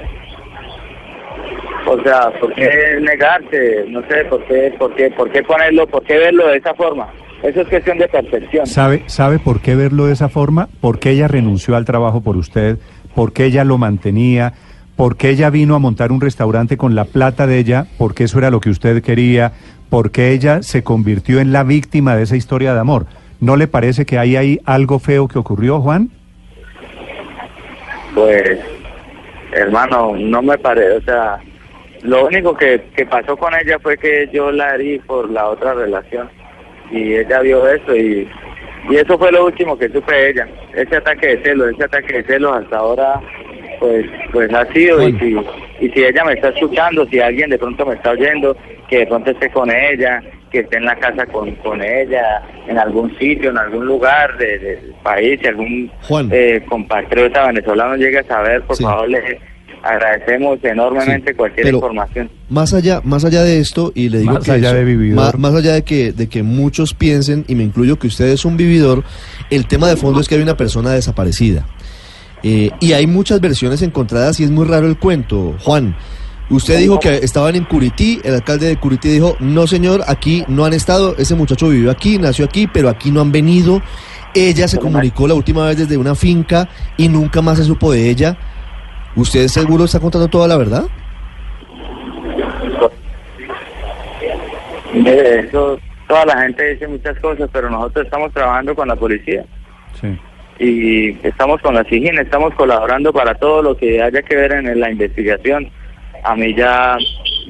O 1.87 1.99
sea, 2.03 2.29
¿por 2.39 2.53
qué 2.53 2.99
negarse? 3.01 3.85
No 3.87 4.01
sé, 4.07 4.25
¿por 4.25 4.43
qué, 4.45 4.75
por 4.77 4.93
qué, 4.93 5.09
por 5.09 5.31
qué 5.31 5.41
ponerlo, 5.41 5.87
por 5.87 6.03
qué 6.03 6.19
verlo 6.19 6.47
de 6.49 6.57
esa 6.57 6.75
forma? 6.75 7.11
Eso 7.43 7.61
es 7.61 7.67
cuestión 7.67 7.97
de 7.97 8.07
percepción. 8.07 8.65
¿Sabe, 8.65 9.03
¿Sabe 9.07 9.39
por 9.39 9.61
qué 9.61 9.75
verlo 9.75 10.07
de 10.07 10.13
esa 10.13 10.29
forma? 10.29 10.69
Porque 10.81 11.11
ella 11.11 11.27
renunció 11.27 11.75
al 11.75 11.85
trabajo 11.85 12.21
por 12.21 12.37
usted, 12.37 12.77
porque 13.13 13.45
ella 13.45 13.63
lo 13.63 13.77
mantenía, 13.77 14.53
porque 14.95 15.29
ella 15.29 15.49
vino 15.49 15.75
a 15.75 15.79
montar 15.79 16.11
un 16.11 16.21
restaurante 16.21 16.77
con 16.77 16.95
la 16.95 17.05
plata 17.05 17.45
de 17.47 17.59
ella, 17.59 17.85
porque 17.97 18.23
eso 18.23 18.39
era 18.39 18.49
lo 18.49 18.61
que 18.61 18.69
usted 18.69 19.03
quería, 19.03 19.51
porque 19.89 20.31
ella 20.31 20.63
se 20.63 20.83
convirtió 20.83 21.39
en 21.39 21.51
la 21.51 21.63
víctima 21.63 22.15
de 22.15 22.23
esa 22.23 22.35
historia 22.35 22.73
de 22.73 22.79
amor. 22.79 23.05
¿No 23.41 23.57
le 23.57 23.67
parece 23.67 24.05
que 24.05 24.17
hay 24.17 24.35
ahí 24.35 24.59
algo 24.65 24.99
feo 24.99 25.27
que 25.27 25.37
ocurrió, 25.37 25.81
Juan? 25.81 26.09
Pues, 28.13 28.59
hermano, 29.51 30.15
no 30.17 30.41
me 30.41 30.57
parece, 30.57 30.93
o 30.93 31.01
sea, 31.01 31.37
lo 32.01 32.25
único 32.25 32.55
que, 32.55 32.85
que 32.95 33.05
pasó 33.05 33.35
con 33.35 33.53
ella 33.53 33.77
fue 33.79 33.97
que 33.97 34.29
yo 34.31 34.51
la 34.51 34.75
herí 34.75 34.99
por 34.99 35.29
la 35.29 35.47
otra 35.47 35.73
relación 35.73 36.29
y 36.91 37.15
ella 37.15 37.39
vio 37.41 37.67
eso 37.67 37.95
y, 37.95 38.27
y 38.89 38.95
eso 38.95 39.17
fue 39.17 39.31
lo 39.31 39.45
último 39.45 39.77
que 39.77 39.89
supe 39.89 40.13
de 40.13 40.29
ella. 40.29 40.47
Ese 40.73 40.97
ataque 40.97 41.27
de 41.35 41.43
celos, 41.43 41.69
ese 41.73 41.83
ataque 41.85 42.13
de 42.13 42.23
celos 42.23 42.55
hasta 42.57 42.77
ahora 42.77 43.19
pues 43.79 44.05
pues 44.31 44.53
ha 44.53 44.65
sido 44.73 45.05
y 45.07 45.11
si, 45.19 45.35
y 45.81 45.89
si 45.89 46.03
ella 46.05 46.23
me 46.23 46.33
está 46.33 46.49
escuchando, 46.49 47.05
si 47.07 47.19
alguien 47.19 47.49
de 47.49 47.57
pronto 47.57 47.85
me 47.85 47.95
está 47.95 48.11
oyendo, 48.11 48.55
que 48.89 48.99
de 48.99 49.07
pronto 49.07 49.31
esté 49.31 49.49
con 49.49 49.69
ella, 49.69 50.21
que 50.51 50.59
esté 50.59 50.77
en 50.77 50.85
la 50.85 50.95
casa 50.95 51.25
con, 51.25 51.51
con 51.55 51.83
ella, 51.83 52.41
en 52.67 52.77
algún 52.77 53.13
sitio, 53.17 53.49
en 53.49 53.57
algún 53.57 53.85
lugar 53.85 54.37
de- 54.37 54.59
del 54.59 54.93
país, 55.03 55.39
si 55.41 55.47
algún 55.47 55.91
Juan. 56.03 56.29
eh, 56.31 56.63
compatriota 56.69 57.47
venezolano 57.47 57.95
llega 57.97 58.21
a 58.21 58.23
saber, 58.23 58.61
por 58.61 58.77
Sí. 58.77 58.83
favor 58.83 59.09
le 59.09 59.39
agradecemos 59.83 60.63
enormemente 60.63 61.31
Sí, 61.31 61.37
cualquier 61.37 61.65
pero- 61.65 61.77
información. 61.77 62.29
Más 62.49 62.73
allá, 62.73 63.01
más 63.03 63.25
allá 63.25 63.43
de 63.43 63.59
esto, 63.59 63.91
y 63.95 64.09
le 64.09 64.19
digo 64.19 64.33
Más 64.33 64.43
que 64.43 64.51
allá 64.51 64.67
eso, 64.69 64.77
de 64.77 64.83
vividor. 64.85 65.37
ma- 65.39 65.49
más 65.49 65.59
allá 65.59 65.73
de 65.73 65.83
que, 65.83 66.11
de 66.13 66.27
que 66.27 66.43
muchos 66.43 66.93
piensen, 66.93 67.43
y 67.47 67.55
me 67.55 67.63
incluyo 67.63 67.97
que 67.97 68.05
usted 68.07 68.25
es 68.27 68.45
un 68.45 68.55
vividor, 68.55 69.03
el 69.49 69.67
tema 69.67 69.87
de 69.87 69.95
fondo 69.97 70.19
es 70.19 70.27
que 70.27 70.35
hay 70.35 70.41
una 70.41 70.55
persona 70.55 70.91
desaparecida. 70.91 71.65
Eh, 72.43 72.69
y 72.79 72.93
hay 72.93 73.07
muchas 73.07 73.41
versiones 73.41 73.81
encontradas 73.81 74.39
y 74.39 74.43
es 74.43 74.51
muy 74.51 74.65
raro 74.67 74.85
el 74.85 74.99
cuento. 74.99 75.55
Juan, 75.63 75.95
usted 76.51 76.77
dijo 76.77 76.99
que 76.99 77.15
estaban 77.23 77.55
en 77.55 77.63
Curití, 77.63 78.19
el 78.23 78.35
alcalde 78.35 78.67
de 78.67 78.77
Curití 78.79 79.09
dijo, 79.09 79.35
no 79.39 79.65
señor, 79.65 80.03
aquí 80.05 80.43
no 80.47 80.65
han 80.65 80.73
estado, 80.73 81.15
ese 81.17 81.33
muchacho 81.33 81.69
vivió 81.69 81.89
aquí, 81.89 82.19
nació 82.19 82.45
aquí, 82.45 82.67
pero 82.67 82.89
aquí 82.89 83.09
no 83.09 83.21
han 83.21 83.31
venido. 83.31 83.81
Ella 84.35 84.67
se 84.67 84.77
comunicó 84.77 85.27
la 85.27 85.33
última 85.33 85.65
vez 85.65 85.77
desde 85.79 85.97
una 85.97 86.13
finca 86.13 86.69
y 86.97 87.07
nunca 87.07 87.41
más 87.41 87.57
se 87.57 87.63
supo 87.63 87.91
de 87.91 88.07
ella. 88.11 88.37
¿Usted 89.15 89.47
seguro 89.47 89.85
está 89.85 89.99
contando 89.99 90.27
toda 90.27 90.47
la 90.47 90.57
verdad? 90.57 90.83
Mire, 94.95 95.39
eso, 95.39 95.79
toda 96.07 96.25
la 96.25 96.41
gente 96.41 96.73
dice 96.73 96.87
muchas 96.87 97.19
cosas, 97.19 97.49
pero 97.51 97.69
nosotros 97.69 98.05
estamos 98.05 98.31
trabajando 98.33 98.75
con 98.75 98.87
la 98.87 98.95
policía. 98.95 99.45
Sí. 99.93 100.17
y 100.59 101.09
estamos 101.25 101.61
con 101.61 101.73
la 101.73 101.83
SIGIN, 101.85 102.17
estamos 102.17 102.53
colaborando 102.55 103.13
para 103.13 103.33
todo 103.35 103.61
lo 103.61 103.77
que 103.77 104.01
haya 104.01 104.21
que 104.21 104.35
ver 104.35 104.51
en 104.51 104.79
la 104.79 104.91
investigación. 104.91 105.69
A 106.23 106.35
mí 106.35 106.53
ya, 106.53 106.97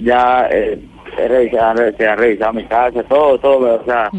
ya 0.02 0.48
eh, 0.52 0.80
he 1.18 1.28
revisado, 1.28 1.92
se 1.98 2.08
ha 2.08 2.16
revisado 2.16 2.54
mi 2.54 2.66
casa, 2.66 3.04
todo, 3.04 3.38
todo, 3.40 3.82
o 3.82 3.86
sea, 3.86 4.10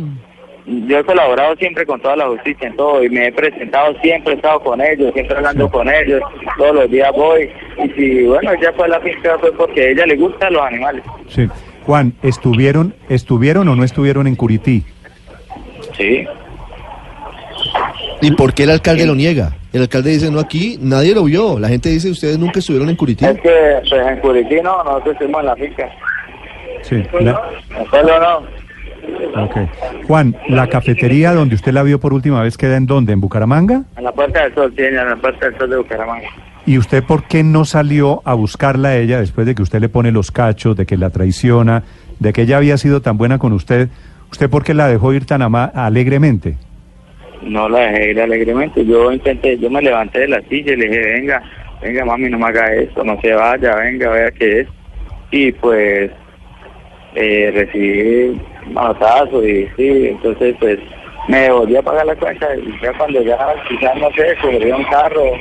yo 0.67 0.99
he 0.99 1.05
colaborado 1.05 1.55
siempre 1.57 1.87
con 1.87 2.01
toda 2.01 2.17
la 2.17 2.27
justicia 2.29 2.67
en 2.67 2.77
todo 2.77 3.03
y 3.03 3.09
me 3.09 3.29
he 3.29 3.33
presentado, 3.33 3.95
siempre 4.01 4.33
he 4.33 4.37
estado 4.37 4.61
con 4.61 4.81
ellos, 4.81 5.13
siempre 5.15 5.37
hablando 5.37 5.71
con 5.71 5.89
ellos, 5.89 6.21
todos 6.59 6.75
los 6.75 6.91
días 6.91 7.13
voy 7.15 7.51
y 7.85 7.89
si, 7.91 8.25
bueno, 8.25 8.53
ella 8.53 8.73
fue 8.75 8.87
a 8.87 8.89
la 8.89 9.01
finca 9.01 9.39
fue 9.39 9.53
porque 9.53 9.81
a 9.81 9.89
ella 9.91 10.07
le 10.07 10.17
gustan 10.17 10.53
los 10.53 10.63
animales. 10.63 11.05
Sí. 11.29 11.49
Juan, 11.87 12.15
¿estuvieron, 12.23 12.95
¿estuvieron 13.09 13.69
o 13.69 13.77
no 13.77 13.85
estuvieron 13.85 14.27
en 14.27 14.35
Curití? 14.37 14.85
Sí. 15.97 16.27
¿Y 18.21 18.33
por 18.33 18.55
qué 18.55 18.65
el 18.65 18.71
alcalde 18.71 19.07
lo 19.07 19.15
niega? 19.15 19.53
El 19.73 19.83
alcalde 19.83 20.11
dice, 20.11 20.31
no, 20.31 20.41
aquí 20.41 20.79
nadie 20.81 21.15
lo 21.15 21.25
vio. 21.25 21.59
La 21.59 21.69
gente 21.69 21.89
dice, 21.91 22.11
ustedes 22.11 22.39
nunca 22.39 22.59
estuvieron 22.59 22.89
en 22.89 22.97
Curití. 22.97 23.25
Es 23.25 23.41
que 23.41 23.77
pues, 23.89 24.07
en 24.07 24.19
Curití 24.21 24.57
no, 24.63 24.83
nosotros 24.83 25.13
estuvimos 25.15 25.41
en 25.41 25.47
la 25.47 25.57
finca. 25.57 25.89
Sí. 26.83 27.03
La- 27.21 27.41
no. 28.03 29.45
ok. 29.45 29.57
Juan, 30.07 30.37
¿la 30.49 30.67
cafetería 30.69 31.33
donde 31.33 31.55
usted 31.55 31.73
la 31.73 31.83
vio 31.83 32.01
por 32.01 32.13
última 32.13 32.43
vez 32.43 32.57
queda 32.57 32.77
en 32.77 32.87
dónde? 32.87 33.13
¿En 33.13 33.21
Bucaramanga? 33.21 33.83
En 33.97 34.05
la 34.05 34.13
Puerta 34.13 34.43
del 34.43 34.55
Sol, 34.55 34.73
sí, 34.77 34.83
en 34.83 34.97
la 34.97 35.17
Puerta 35.17 35.47
del 35.51 35.59
Sol 35.59 35.71
de 35.71 35.77
Bucaramanga. 35.77 36.29
¿Y 36.67 36.79
usted 36.79 37.05
por 37.05 37.29
qué 37.29 37.45
no 37.45 37.65
salió 37.65 38.23
a 38.25 38.35
buscarla 38.35 38.89
a 38.89 38.97
ella 38.97 39.21
después 39.21 39.47
de 39.47 39.55
que 39.55 39.63
usted 39.63 39.81
le 39.81 39.89
pone 39.89 40.11
los 40.11 40.33
cachos, 40.33 40.77
de 40.77 40.85
que 40.85 40.97
la 40.97 41.11
traiciona, 41.11 41.85
de 42.19 42.33
que 42.33 42.43
ella 42.43 42.57
había 42.57 42.77
sido 42.77 43.01
tan 43.01 43.17
buena 43.17 43.39
con 43.39 43.53
usted? 43.53 43.89
¿Usted 44.33 44.51
por 44.51 44.65
qué 44.65 44.75
la 44.75 44.89
dejó 44.89 45.13
ir 45.13 45.27
tan 45.27 45.43
alegremente? 45.43 46.57
No 47.43 47.69
la 47.69 47.81
dejé 47.81 48.11
ir 48.11 48.21
alegremente. 48.21 48.85
Yo 48.85 49.13
intenté, 49.13 49.57
yo 49.59 49.71
me 49.71 49.81
levanté 49.81 50.21
de 50.21 50.29
la 50.29 50.41
silla 50.49 50.73
y 50.73 50.77
le 50.77 50.89
dije, 50.89 51.13
venga, 51.15 51.43
venga 51.81 52.05
mami, 52.05 52.31
no 52.31 52.39
me 52.39 52.47
haga 52.47 52.75
esto, 52.75 53.05
no 53.05 53.21
se 53.21 53.33
vaya, 53.33 53.77
venga, 53.77 54.11
vea 54.11 54.31
qué 54.33 54.61
es. 54.61 54.69
Y 55.31 55.53
pues 55.53 56.11
eh, 57.15 57.53
recibí 57.55 58.41
manotazo 58.73 59.47
y 59.47 59.69
sí, 59.77 60.09
entonces 60.09 60.57
pues 60.59 60.81
me 61.29 61.49
volví 61.51 61.77
a 61.77 61.83
pagar 61.83 62.07
la 62.07 62.17
cuenta 62.17 62.49
y 62.57 62.77
ya 62.83 62.93
cuando 62.99 63.23
ya 63.23 63.39
quizás 63.69 63.97
no 63.97 64.11
sé, 64.13 64.35
cogería 64.43 64.77
un 64.77 64.85
carro, 64.85 65.33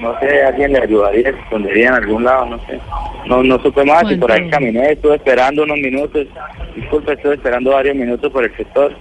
no 0.00 0.18
sé, 0.20 0.42
alguien 0.44 0.72
le 0.72 0.80
ayudaría, 0.80 1.32
se 1.32 1.38
escondería 1.38 1.88
en 1.88 1.94
algún 1.94 2.24
lado, 2.24 2.46
no 2.46 2.58
sé. 2.66 2.78
No, 3.26 3.42
no 3.42 3.58
supe 3.60 3.84
más 3.84 4.10
y 4.10 4.16
por 4.16 4.32
ahí 4.32 4.48
caminé, 4.50 4.92
estuve 4.92 5.16
esperando 5.16 5.62
unos 5.62 5.78
minutos, 5.78 6.26
disculpe, 6.74 7.12
estuve 7.12 7.34
esperando 7.34 7.70
varios 7.72 7.94
minutos 7.96 8.30
por 8.32 8.44
el 8.44 8.56
sector 8.56 8.92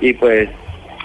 y 0.00 0.12
pues 0.14 0.48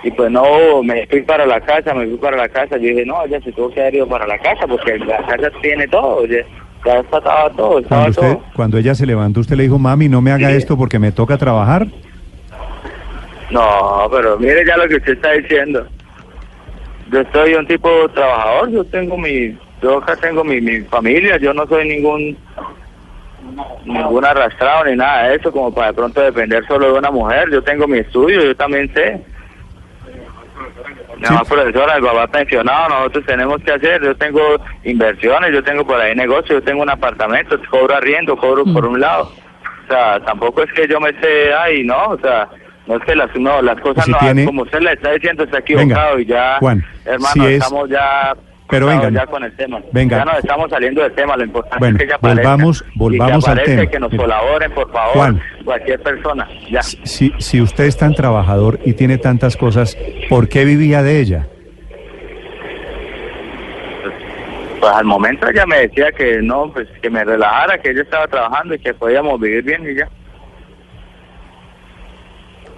y 0.04 0.12
pues 0.12 0.30
no, 0.30 0.84
me 0.84 1.08
fui 1.08 1.22
para 1.24 1.46
la 1.48 1.60
casa, 1.62 1.94
me 1.94 2.06
fui 2.06 2.18
para 2.18 2.38
la 2.38 2.48
casa, 2.50 2.78
yo 2.78 2.90
dije, 2.90 3.06
no, 3.06 3.24
ella 3.26 3.40
se 3.42 3.52
tuvo 3.52 3.72
que 3.72 3.82
haber 3.82 3.96
ido 3.96 4.08
para 4.08 4.28
la 4.28 4.38
casa 4.38 4.68
porque 4.68 5.00
la 5.00 5.18
casa 5.26 5.50
tiene 5.64 5.88
todo, 5.88 6.26
ya, 6.28 6.40
ya 6.86 7.00
estaba 7.00 7.50
todo, 7.52 7.80
estaba 7.80 8.04
Cuando, 8.04 8.10
usted, 8.10 8.34
todo. 8.34 8.44
cuando 8.56 8.78
ella 8.78 8.94
se 8.94 9.06
levantó, 9.08 9.40
usted 9.40 9.56
le 9.56 9.64
dijo, 9.64 9.80
mami, 9.80 10.08
no 10.08 10.22
me 10.22 10.32
haga 10.32 10.50
Sí. 10.50 10.58
esto 10.58 10.78
porque 10.78 11.00
me 11.00 11.12
toca 11.12 11.38
trabajar. 11.38 11.88
No, 13.52 14.08
pero 14.12 14.38
mire 14.38 14.66
ya 14.66 14.76
lo 14.78 14.88
que 14.88 14.96
usted 14.96 15.14
está 15.14 15.32
diciendo. 15.34 15.88
Yo 17.16 17.24
soy 17.32 17.54
un 17.54 17.66
tipo 17.66 18.10
trabajador, 18.10 18.72
yo 18.72 18.84
tengo 18.84 19.18
mi, 19.18 19.58
yo 19.82 20.00
acá 20.00 20.18
tengo 20.18 20.44
mi, 20.44 20.60
mi 20.60 20.82
familia, 20.82 21.38
yo 21.38 21.54
no 21.54 21.66
soy 21.66 21.88
ningún 21.88 22.38
ningún 23.86 24.26
arrastrado 24.26 24.84
ni 24.84 24.98
nada 24.98 25.30
de 25.30 25.36
eso 25.36 25.50
como 25.50 25.74
para 25.74 25.88
de 25.88 25.94
pronto 25.94 26.20
depender 26.20 26.68
solo 26.68 26.92
de 26.92 27.00
una 27.00 27.12
mujer. 27.12 27.50
Yo 27.52 27.64
tengo 27.64 27.88
mi 27.88 28.00
estudio, 28.00 28.44
yo 28.44 28.54
también 28.58 28.94
sé. 28.94 29.22
Mi 31.16 31.22
mamá 31.22 31.44
profesora, 31.46 31.96
el 31.96 32.04
papá 32.04 32.28
pensionado, 32.28 32.90
nosotros 32.90 33.26
tenemos 33.26 33.64
que 33.64 33.72
hacer, 33.72 34.04
yo 34.04 34.14
tengo 34.18 34.42
inversiones, 34.84 35.54
yo 35.54 35.64
tengo 35.64 35.88
por 35.88 36.02
ahí 36.02 36.14
negocio, 36.16 36.60
yo 36.60 36.64
tengo 36.64 36.82
un 36.82 36.90
apartamento, 36.90 37.58
cobro 37.72 37.96
arriendo, 37.96 38.36
cobro 38.36 38.66
por 38.66 38.86
un 38.86 39.00
lado. 39.00 39.32
O 39.86 39.88
sea, 39.88 40.20
tampoco 40.20 40.64
es 40.64 40.74
que 40.74 40.86
yo 40.86 41.00
me 41.00 41.12
esté, 41.12 41.54
ay, 41.54 41.86
no, 41.86 42.08
o 42.08 42.18
sea, 42.18 42.50
no 42.88 42.98
es 42.98 43.04
que 43.04 43.16
las, 43.16 43.36
no, 43.36 43.62
las 43.62 43.80
cosas 43.82 44.06
Si 44.06 44.12
no, 44.12 44.18
tiene- 44.20 44.46
como 44.46 44.62
usted 44.64 44.80
le 44.80 44.94
está 44.94 45.12
diciendo, 45.12 45.44
está 45.44 45.60
equivocado 45.60 46.16
Venga, 46.18 46.22
y 46.22 46.26
ya, 46.26 46.58
Juan, 46.60 46.84
hermano, 47.06 47.34
si 47.34 47.46
es- 47.46 47.52
estamos 47.54 47.90
ya, 47.90 48.34
Pero 48.70 48.88
venga, 48.88 49.10
ya 49.10 49.26
con 49.28 49.44
el 49.44 49.56
tema. 49.56 49.80
venga. 49.92 50.18
Ya 50.18 50.26
nos 50.26 50.38
estamos 50.40 50.70
saliendo 50.70 51.02
del 51.04 51.12
tema, 51.14 51.38
lo 51.38 51.44
importante 51.44 51.78
Bueno, 51.80 51.96
es 51.96 52.00
que 52.00 52.06
ella 52.06 52.16
aparezca. 52.16 52.42
volvamos- 52.44 52.82
que 52.84 52.90
volvamos 52.96 53.48
al 53.48 53.64
tema. 53.64 53.86
que 53.88 54.00
nos 54.00 54.14
colaboren, 54.16 54.72
por 54.72 54.92
favor, 54.92 55.14
Juan. 55.14 55.42
cualquier 55.64 56.00
persona, 56.02 56.48
ya. 56.70 56.82
Si, 56.82 57.32
si 57.40 57.62
usted 57.62 57.84
es 57.86 57.98
tan 57.98 58.14
trabajador 58.14 58.80
y 58.86 58.94
tiene 58.94 59.18
tantas 59.18 59.56
cosas, 59.58 59.98
¿por 60.30 60.48
qué 60.50 60.66
vivía 60.66 61.02
de 61.04 61.20
ella? 61.20 61.48
Pues 64.80 64.92
al 64.94 65.06
momento 65.06 65.48
ella 65.50 65.66
me 65.66 65.80
decía 65.88 66.12
que 66.12 66.42
no, 66.42 66.72
pues 66.72 66.88
que 67.02 67.10
me 67.10 67.24
relajara, 67.24 67.78
que 67.80 67.92
ella 67.92 68.02
estaba 68.04 68.28
trabajando 68.28 68.76
y 68.76 68.80
que 68.80 68.94
podíamos 68.94 69.40
vivir 69.40 69.64
bien 69.64 69.84
y 69.90 69.96
ya. 69.96 70.08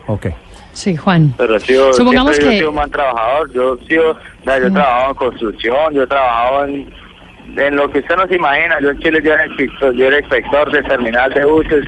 Ok. 0.07 0.27
Sí, 0.73 0.95
Juan. 0.95 1.33
Pero 1.37 1.59
Supongamos 1.59 2.35
siempre 2.35 2.43
yo 2.45 2.47
he 2.47 2.51
que- 2.51 2.57
sido 2.59 2.69
un 2.69 2.75
buen 2.75 2.91
trabajador, 2.91 3.51
yo 3.53 3.77
he 3.81 3.85
sido, 3.87 4.17
ya, 4.45 4.59
yo 4.59 4.67
he 4.67 4.71
trabajado 4.71 5.09
en 5.09 5.15
construcción, 5.15 5.93
yo 5.93 6.03
he 6.03 6.07
trabajado 6.07 6.65
en, 6.65 6.93
en 7.57 7.75
lo 7.75 7.89
que 7.89 7.99
usted 7.99 8.15
no 8.15 8.27
se 8.27 8.35
imagina, 8.35 8.77
yo 8.81 8.91
en 8.91 8.99
Chile 8.99 9.19
yo 9.23 9.33
era 9.33 9.45
inspector, 9.47 9.93
yo 9.95 10.05
era 10.07 10.19
inspector 10.19 10.71
de 10.71 10.83
terminal 10.83 11.33
de 11.33 11.45
buses 11.45 11.83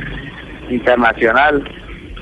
internacional, 0.69 1.63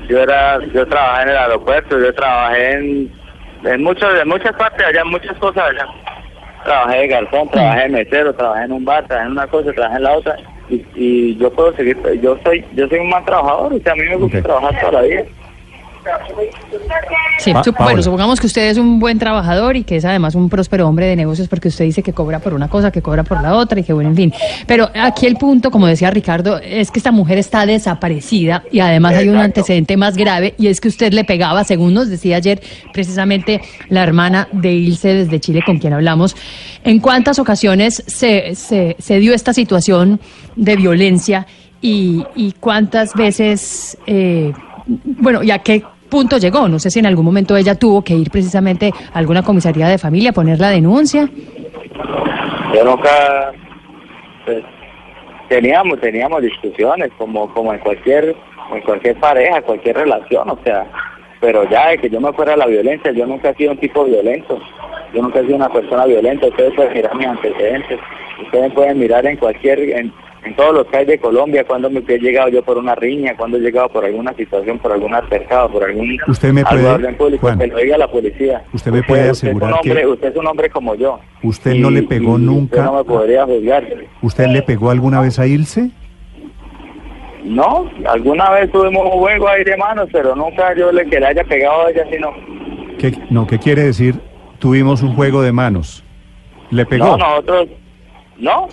yo 0.08 0.18
era, 0.20 0.58
yo 0.74 0.86
trabajé 0.86 1.22
en 1.22 1.28
el 1.30 1.36
aeropuerto, 1.36 1.98
yo 1.98 2.14
trabajé 2.14 2.72
en, 2.72 3.12
en 3.64 3.82
muchos, 3.82 4.08
en 4.20 4.28
muchas 4.28 4.54
partes 4.56 4.86
allá, 4.86 5.00
en 5.02 5.08
muchas 5.08 5.36
cosas 5.38 5.64
allá. 5.70 5.86
Trabajé 6.64 6.98
de 6.98 7.08
garzón, 7.08 7.48
trabajé 7.50 7.82
de 7.82 7.88
mesero, 7.88 8.34
trabajé 8.34 8.64
en 8.64 8.72
un 8.72 8.84
bar, 8.84 9.06
trabajé 9.06 9.26
en 9.26 9.32
una 9.32 9.46
cosa, 9.46 9.72
trabajé 9.72 9.96
en 9.96 10.02
la 10.02 10.12
otra, 10.12 10.36
y, 10.68 10.84
y 10.94 11.36
yo 11.36 11.50
puedo 11.52 11.74
seguir, 11.76 11.96
yo 12.22 12.36
soy, 12.44 12.64
yo 12.74 12.86
soy 12.88 12.98
un 12.98 13.08
mal 13.08 13.24
trabajador, 13.24 13.72
o 13.72 13.78
sea, 13.80 13.92
a 13.92 13.96
mí 13.96 14.02
me 14.02 14.16
gusta 14.16 14.42
trabajar 14.42 14.78
toda 14.80 14.92
la 14.92 15.02
vida. 15.08 15.22
Sí, 17.38 17.52
Pa- 17.52 17.62
sup- 17.62 17.74
Paola. 17.74 17.84
bueno, 17.90 18.02
supongamos 18.02 18.40
que 18.40 18.46
usted 18.46 18.68
es 18.70 18.78
un 18.78 18.98
buen 18.98 19.18
trabajador 19.18 19.76
y 19.76 19.84
que 19.84 19.96
es 19.96 20.04
además 20.04 20.34
un 20.34 20.48
próspero 20.48 20.88
hombre 20.88 21.06
de 21.06 21.14
negocios 21.16 21.46
porque 21.48 21.68
usted 21.68 21.84
dice 21.84 22.02
que 22.02 22.12
cobra 22.12 22.40
por 22.40 22.54
una 22.54 22.68
cosa, 22.68 22.90
que 22.90 23.00
cobra 23.02 23.22
por 23.22 23.40
la 23.40 23.54
otra 23.54 23.80
y 23.80 23.84
que 23.84 23.92
bueno, 23.92 24.10
en 24.10 24.16
fin. 24.16 24.32
Pero 24.66 24.90
aquí 24.94 25.26
el 25.26 25.36
punto, 25.36 25.70
como 25.70 25.86
decía 25.86 26.10
Ricardo, 26.10 26.58
es 26.58 26.90
que 26.90 26.98
esta 26.98 27.12
mujer 27.12 27.38
está 27.38 27.64
desaparecida 27.66 28.64
y 28.72 28.80
además 28.80 29.14
hay 29.14 29.28
un 29.28 29.36
antecedente 29.36 29.96
más 29.96 30.16
grave 30.16 30.54
y 30.58 30.66
es 30.66 30.80
que 30.80 30.88
usted 30.88 31.12
le 31.12 31.24
pegaba, 31.24 31.62
según 31.64 31.94
nos 31.94 32.08
decía 32.08 32.36
ayer 32.36 32.60
precisamente 32.92 33.60
la 33.88 34.02
hermana 34.02 34.48
de 34.52 34.72
Ilse 34.72 35.14
desde 35.14 35.38
Chile 35.40 35.62
con 35.64 35.78
quien 35.78 35.92
hablamos, 35.92 36.34
¿en 36.84 36.98
cuántas 36.98 37.38
ocasiones 37.38 38.02
se, 38.06 38.54
se, 38.54 38.96
se 38.98 39.18
dio 39.20 39.32
esta 39.34 39.52
situación 39.52 40.20
de 40.56 40.76
violencia 40.76 41.46
y, 41.80 42.24
y 42.34 42.52
cuántas 42.58 43.14
veces, 43.14 43.96
eh, 44.06 44.52
bueno, 44.88 45.42
y 45.42 45.50
a 45.50 45.58
qué 45.58 45.82
punto 46.08 46.38
llegó? 46.38 46.68
No 46.68 46.78
sé 46.78 46.90
si 46.90 46.98
en 46.98 47.06
algún 47.06 47.24
momento 47.24 47.56
ella 47.56 47.74
tuvo 47.74 48.02
que 48.02 48.14
ir 48.14 48.30
precisamente 48.30 48.92
a 49.12 49.18
alguna 49.18 49.42
comisaría 49.42 49.88
de 49.88 49.98
familia 49.98 50.30
a 50.30 50.32
poner 50.32 50.58
la 50.58 50.70
denuncia. 50.70 51.28
Yo 52.74 52.84
nunca, 52.84 53.52
pues, 54.44 54.64
teníamos, 55.48 56.00
teníamos 56.00 56.42
discusiones 56.42 57.10
como, 57.18 57.52
como 57.52 57.72
en 57.72 57.80
cualquier, 57.80 58.34
en 58.72 58.80
cualquier 58.82 59.16
pareja, 59.18 59.62
cualquier 59.62 59.96
relación, 59.96 60.50
o 60.50 60.58
sea, 60.64 60.86
pero 61.40 61.68
ya 61.70 61.90
de 61.90 61.98
que 61.98 62.10
yo 62.10 62.20
me 62.20 62.32
fuera 62.32 62.54
a 62.54 62.56
la 62.56 62.66
violencia, 62.66 63.12
yo 63.12 63.26
nunca 63.26 63.50
he 63.50 63.54
sido 63.54 63.72
un 63.72 63.78
tipo 63.78 64.04
violento, 64.04 64.58
yo 65.14 65.22
nunca 65.22 65.40
he 65.40 65.44
sido 65.44 65.56
una 65.56 65.72
persona 65.72 66.04
violenta, 66.06 66.48
ustedes 66.48 66.74
pueden 66.74 66.94
mirar 66.94 67.14
mis 67.14 67.26
antecedentes, 67.26 68.00
ustedes 68.42 68.72
pueden 68.72 68.98
mirar 68.98 69.26
en 69.26 69.36
cualquier, 69.36 69.78
en, 69.80 70.12
en 70.44 70.54
todos 70.56 70.72
los 70.74 70.86
países 70.86 71.08
de 71.08 71.18
Colombia, 71.18 71.64
cuando 71.64 71.90
me 71.90 72.00
he 72.06 72.18
llegado 72.18 72.48
yo 72.48 72.62
por 72.62 72.78
una 72.78 72.94
riña, 72.94 73.36
cuando 73.36 73.56
he 73.56 73.60
llegado 73.60 73.88
por 73.88 74.04
alguna 74.04 74.32
situación, 74.34 74.78
por 74.78 74.92
algún 74.92 75.12
altercado, 75.14 75.68
por 75.70 75.84
algún 75.84 76.16
Usted 76.28 76.52
me 76.52 76.64
puede- 76.64 76.82
de 76.82 76.88
orden 76.88 77.14
público, 77.16 77.40
Juan, 77.46 77.58
que 77.58 77.66
lo 77.66 77.76
diga 77.78 77.98
la 77.98 78.08
policía. 78.08 78.62
usted 78.72 78.90
me 78.92 79.02
puede 79.02 79.30
usted 79.30 79.48
es 79.48 79.54
un 79.54 79.62
asegurar 79.62 79.80
que- 79.82 79.90
hombre- 79.90 80.06
Usted 80.06 80.28
es 80.28 80.36
un 80.36 80.46
hombre 80.46 80.70
como 80.70 80.94
yo. 80.94 81.18
¿Usted 81.42 81.74
no 81.74 81.90
le 81.90 82.02
pegó 82.04 82.38
nunca? 82.38 82.76
Usted 82.76 82.84
no 82.90 82.98
me 82.98 83.04
podría 83.04 83.44
juzgar. 83.44 83.84
¿Usted 84.22 84.46
le 84.46 84.62
pegó 84.62 84.90
alguna 84.90 85.20
vez 85.20 85.38
a 85.38 85.46
Ilse? 85.46 85.90
No, 87.44 87.88
alguna 88.06 88.50
vez 88.50 88.70
tuvimos 88.70 89.04
un 89.06 89.12
juego 89.20 89.48
ahí 89.48 89.64
de 89.64 89.76
manos, 89.76 90.08
pero 90.12 90.34
nunca 90.34 90.74
yo 90.76 90.92
le 90.92 91.06
que 91.08 91.18
le 91.20 91.26
haya 91.26 91.44
pegado 91.44 91.86
a 91.86 91.90
ella, 91.90 92.04
sino... 92.10 92.30
¿Qué, 92.98 93.12
no, 93.30 93.46
¿qué 93.46 93.58
quiere 93.58 93.84
decir? 93.84 94.16
Tuvimos 94.58 95.02
un 95.02 95.14
juego 95.14 95.40
de 95.40 95.52
manos. 95.52 96.04
¿Le 96.70 96.84
pegó? 96.84 97.06
No, 97.06 97.16
nosotros... 97.16 97.68
¿No? 98.38 98.68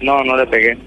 No, 0.00 0.22
no 0.24 0.36
le 0.36 0.46
pegué. 0.46 0.78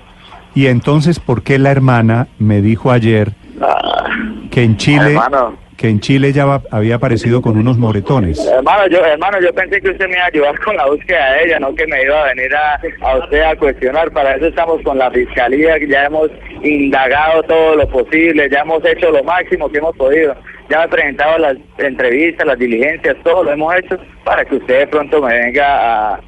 Y 0.56 0.68
entonces, 0.68 1.20
¿por 1.20 1.44
qué 1.44 1.58
la 1.60 1.72
hermana 1.72 2.28
me 2.40 2.62
dijo 2.62 2.92
ayer 2.92 3.32
Ah, 3.62 4.08
que 4.50 4.64
en 4.64 4.76
Chile, 4.78 5.12
Hermano. 5.12 5.56
que 5.78 5.88
en 5.88 6.00
Chile 6.00 6.34
ya 6.34 6.46
va- 6.46 6.62
había 6.72 6.96
aparecido 6.96 7.42
con 7.42 7.58
unos 7.58 7.78
moretones? 7.78 8.40
hermano, 8.48 8.88
yo 8.88 9.00
hermano, 9.06 9.40
yo 9.42 9.54
pensé 9.54 9.80
que 9.82 9.92
usted 9.92 10.08
me 10.08 10.14
iba 10.16 10.24
a 10.24 10.28
ayudar 10.28 10.60
con 10.60 10.76
la 10.76 10.88
búsqueda 10.88 11.34
de 11.34 11.44
ella, 11.46 11.60
no 11.60 11.74
que 11.76 11.86
me 11.88 12.04
iba 12.04 12.22
a 12.24 12.34
venir 12.34 12.54
a, 12.56 12.80
a 13.08 13.18
usted 13.20 13.42
a 13.42 13.56
cuestionar. 13.56 14.12
Para 14.12 14.36
eso 14.36 14.48
estamos 14.48 14.82
con 14.84 14.98
la 14.98 15.10
fiscalía, 15.12 15.78
ya 15.88 16.06
hemos 16.06 16.30
indagado 16.64 17.44
todo 17.44 17.76
lo 17.76 17.88
posible, 17.90 18.50
ya 18.52 18.60
hemos 18.62 18.84
hecho 18.86 19.12
lo 19.12 19.24
máximo 19.24 19.70
que 19.70 19.78
hemos 19.78 19.96
podido. 19.96 20.36
Ya 20.72 20.80
me 20.80 20.86
he 20.86 20.88
presentado 20.88 21.38
las 21.38 21.58
entrevistas, 21.80 22.48
las 22.48 22.58
diligencias, 22.58 23.18
todo 23.26 23.44
lo 23.44 23.52
hemos 23.52 23.76
hecho 23.76 23.98
para 24.24 24.46
que 24.46 24.56
usted 24.56 24.80
de 24.80 24.88
pronto 24.88 25.22
me 25.22 25.38
venga 25.38 26.14
a... 26.14 26.22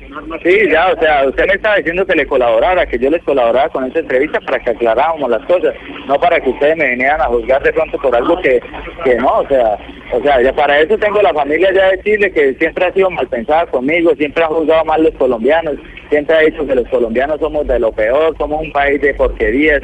Sí, 0.43 0.69
ya, 0.69 0.91
o 0.91 0.99
sea, 0.99 1.25
usted 1.25 1.47
me 1.47 1.53
estaba 1.53 1.77
diciendo 1.77 2.05
que 2.05 2.15
le 2.15 2.27
colaborara, 2.27 2.85
que 2.85 2.99
yo 2.99 3.09
les 3.09 3.23
colaborara 3.23 3.69
con 3.69 3.85
esa 3.85 3.99
entrevista 3.99 4.41
para 4.41 4.59
que 4.59 4.71
aclaráramos 4.71 5.29
las 5.29 5.45
cosas, 5.45 5.73
no 6.07 6.19
para 6.19 6.41
que 6.41 6.49
ustedes 6.49 6.75
me 6.75 6.89
vinieran 6.89 7.21
a 7.21 7.27
juzgar 7.27 7.63
de 7.63 7.71
pronto 7.71 7.97
por 7.99 8.13
algo 8.13 8.37
que, 8.41 8.61
que 9.05 9.15
no, 9.15 9.39
o 9.39 9.47
sea, 9.47 9.77
o 10.11 10.21
sea, 10.21 10.41
ya 10.41 10.51
para 10.51 10.77
eso 10.77 10.97
tengo 10.97 11.21
la 11.21 11.33
familia 11.33 11.71
ya 11.71 11.91
de 11.91 12.01
Chile 12.01 12.29
que 12.33 12.53
siempre 12.55 12.85
ha 12.85 12.91
sido 12.91 13.09
mal 13.11 13.27
pensada 13.27 13.65
conmigo, 13.67 14.13
siempre 14.15 14.43
ha 14.43 14.47
juzgado 14.47 14.83
mal 14.83 15.03
los 15.03 15.13
colombianos, 15.13 15.75
siempre 16.09 16.35
ha 16.35 16.39
dicho 16.39 16.67
que 16.67 16.75
los 16.75 16.87
colombianos 16.89 17.39
somos 17.39 17.65
de 17.65 17.79
lo 17.79 17.93
peor, 17.93 18.35
somos 18.37 18.61
un 18.61 18.73
país 18.73 18.99
de 18.99 19.13
porquerías, 19.13 19.81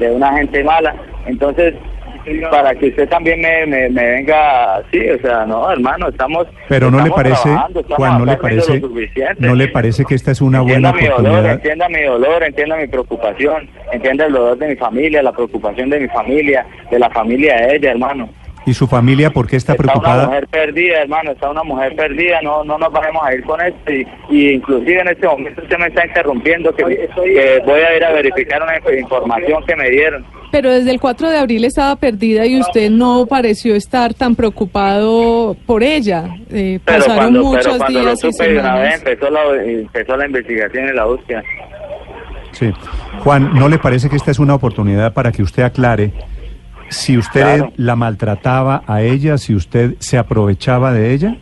de 0.00 0.10
una 0.10 0.36
gente 0.36 0.64
mala, 0.64 0.96
entonces 1.26 1.74
para 2.50 2.74
que 2.74 2.88
usted 2.88 3.08
también 3.08 3.40
me, 3.40 3.66
me, 3.66 3.88
me 3.90 4.10
venga, 4.10 4.82
sí, 4.90 5.08
o 5.10 5.18
sea, 5.20 5.44
no, 5.46 5.70
hermano, 5.70 6.08
estamos 6.08 6.46
Pero 6.68 6.90
no 6.90 7.02
le 7.04 7.10
parece, 7.10 7.48
Juan, 7.96 8.18
no 8.18 8.24
le 8.24 8.36
parece, 8.36 8.80
suficiente. 8.80 9.36
no 9.38 9.54
le 9.54 9.68
parece 9.68 10.04
que 10.04 10.14
esta 10.14 10.30
es 10.30 10.40
una 10.40 10.58
entienda 10.60 10.92
buena 10.92 11.02
mi 11.02 11.06
dolor, 11.08 11.20
oportunidad. 11.20 11.52
entienda 11.54 11.88
mi 11.88 12.02
dolor, 12.02 12.42
entienda 12.42 12.76
mi 12.76 12.86
preocupación, 12.86 13.68
entienda 13.92 14.26
el 14.26 14.32
dolor 14.32 14.58
de 14.58 14.68
mi 14.68 14.76
familia, 14.76 15.22
la 15.22 15.32
preocupación 15.32 15.90
de 15.90 16.00
mi 16.00 16.08
familia, 16.08 16.66
de 16.90 16.98
la 16.98 17.10
familia 17.10 17.56
de 17.56 17.76
ella, 17.76 17.90
hermano. 17.92 18.28
¿Y 18.66 18.74
su 18.74 18.86
familia 18.86 19.30
por 19.30 19.46
qué 19.46 19.56
está 19.56 19.72
una 19.72 19.78
preocupada? 19.78 20.26
mujer 20.26 20.48
perdida, 20.48 21.02
hermano, 21.02 21.32
está 21.32 21.50
una 21.50 21.62
mujer 21.62 21.94
perdida, 21.96 22.40
no 22.42 22.64
no 22.64 22.78
nos 22.78 22.90
vamos 22.92 23.22
a 23.22 23.34
ir 23.34 23.42
con 23.44 23.60
esto 23.60 23.92
y, 23.92 24.06
y 24.30 24.50
inclusive 24.54 25.00
en 25.00 25.08
este 25.08 25.26
momento 25.26 25.60
usted 25.62 25.78
me 25.78 25.86
está 25.88 26.06
interrumpiendo 26.06 26.74
que, 26.74 26.84
que 26.84 27.62
voy 27.66 27.80
a 27.80 27.96
ir 27.96 28.04
a 28.04 28.12
verificar 28.12 28.62
una 28.62 28.76
información 28.98 29.62
que 29.66 29.76
me 29.76 29.90
dieron. 29.90 30.24
Pero 30.50 30.70
desde 30.70 30.92
el 30.92 31.00
4 31.00 31.30
de 31.30 31.38
abril 31.38 31.64
estaba 31.64 31.96
perdida 31.96 32.46
y 32.46 32.60
usted 32.60 32.88
no 32.88 33.26
pareció 33.26 33.74
estar 33.74 34.14
tan 34.14 34.36
preocupado 34.36 35.56
por 35.66 35.82
ella. 35.82 36.28
Eh, 36.50 36.78
Pero 36.84 36.98
pasaron 36.98 37.16
cuando, 37.16 37.40
pero 37.40 37.44
muchos 37.44 37.76
cuando 37.78 37.98
lo 37.98 38.04
días 38.06 38.24
y 38.24 38.32
supe 38.32 38.48
de 38.48 38.58
una 38.60 38.74
vez 38.76 38.94
empezó 38.94 39.30
la, 39.30 39.40
empezó 39.64 40.16
la 40.16 40.26
investigación 40.26 40.88
y 40.88 40.92
la 40.92 41.04
búsqueda. 41.06 41.42
Sí. 42.52 42.72
Juan, 43.24 43.52
¿no 43.54 43.68
le 43.68 43.78
parece 43.78 44.08
que 44.08 44.16
esta 44.16 44.30
es 44.30 44.38
una 44.38 44.54
oportunidad 44.54 45.12
para 45.12 45.32
que 45.32 45.42
usted 45.42 45.64
aclare 45.64 46.12
si 46.88 47.16
usted 47.18 47.40
Claro. 47.58 47.72
la 47.76 47.96
maltrataba 47.96 48.82
a 48.86 49.02
ella, 49.02 49.38
si 49.38 49.54
usted 49.54 49.94
se 49.98 50.18
aprovechaba 50.18 50.92
de 50.92 51.12
ella? 51.14 51.36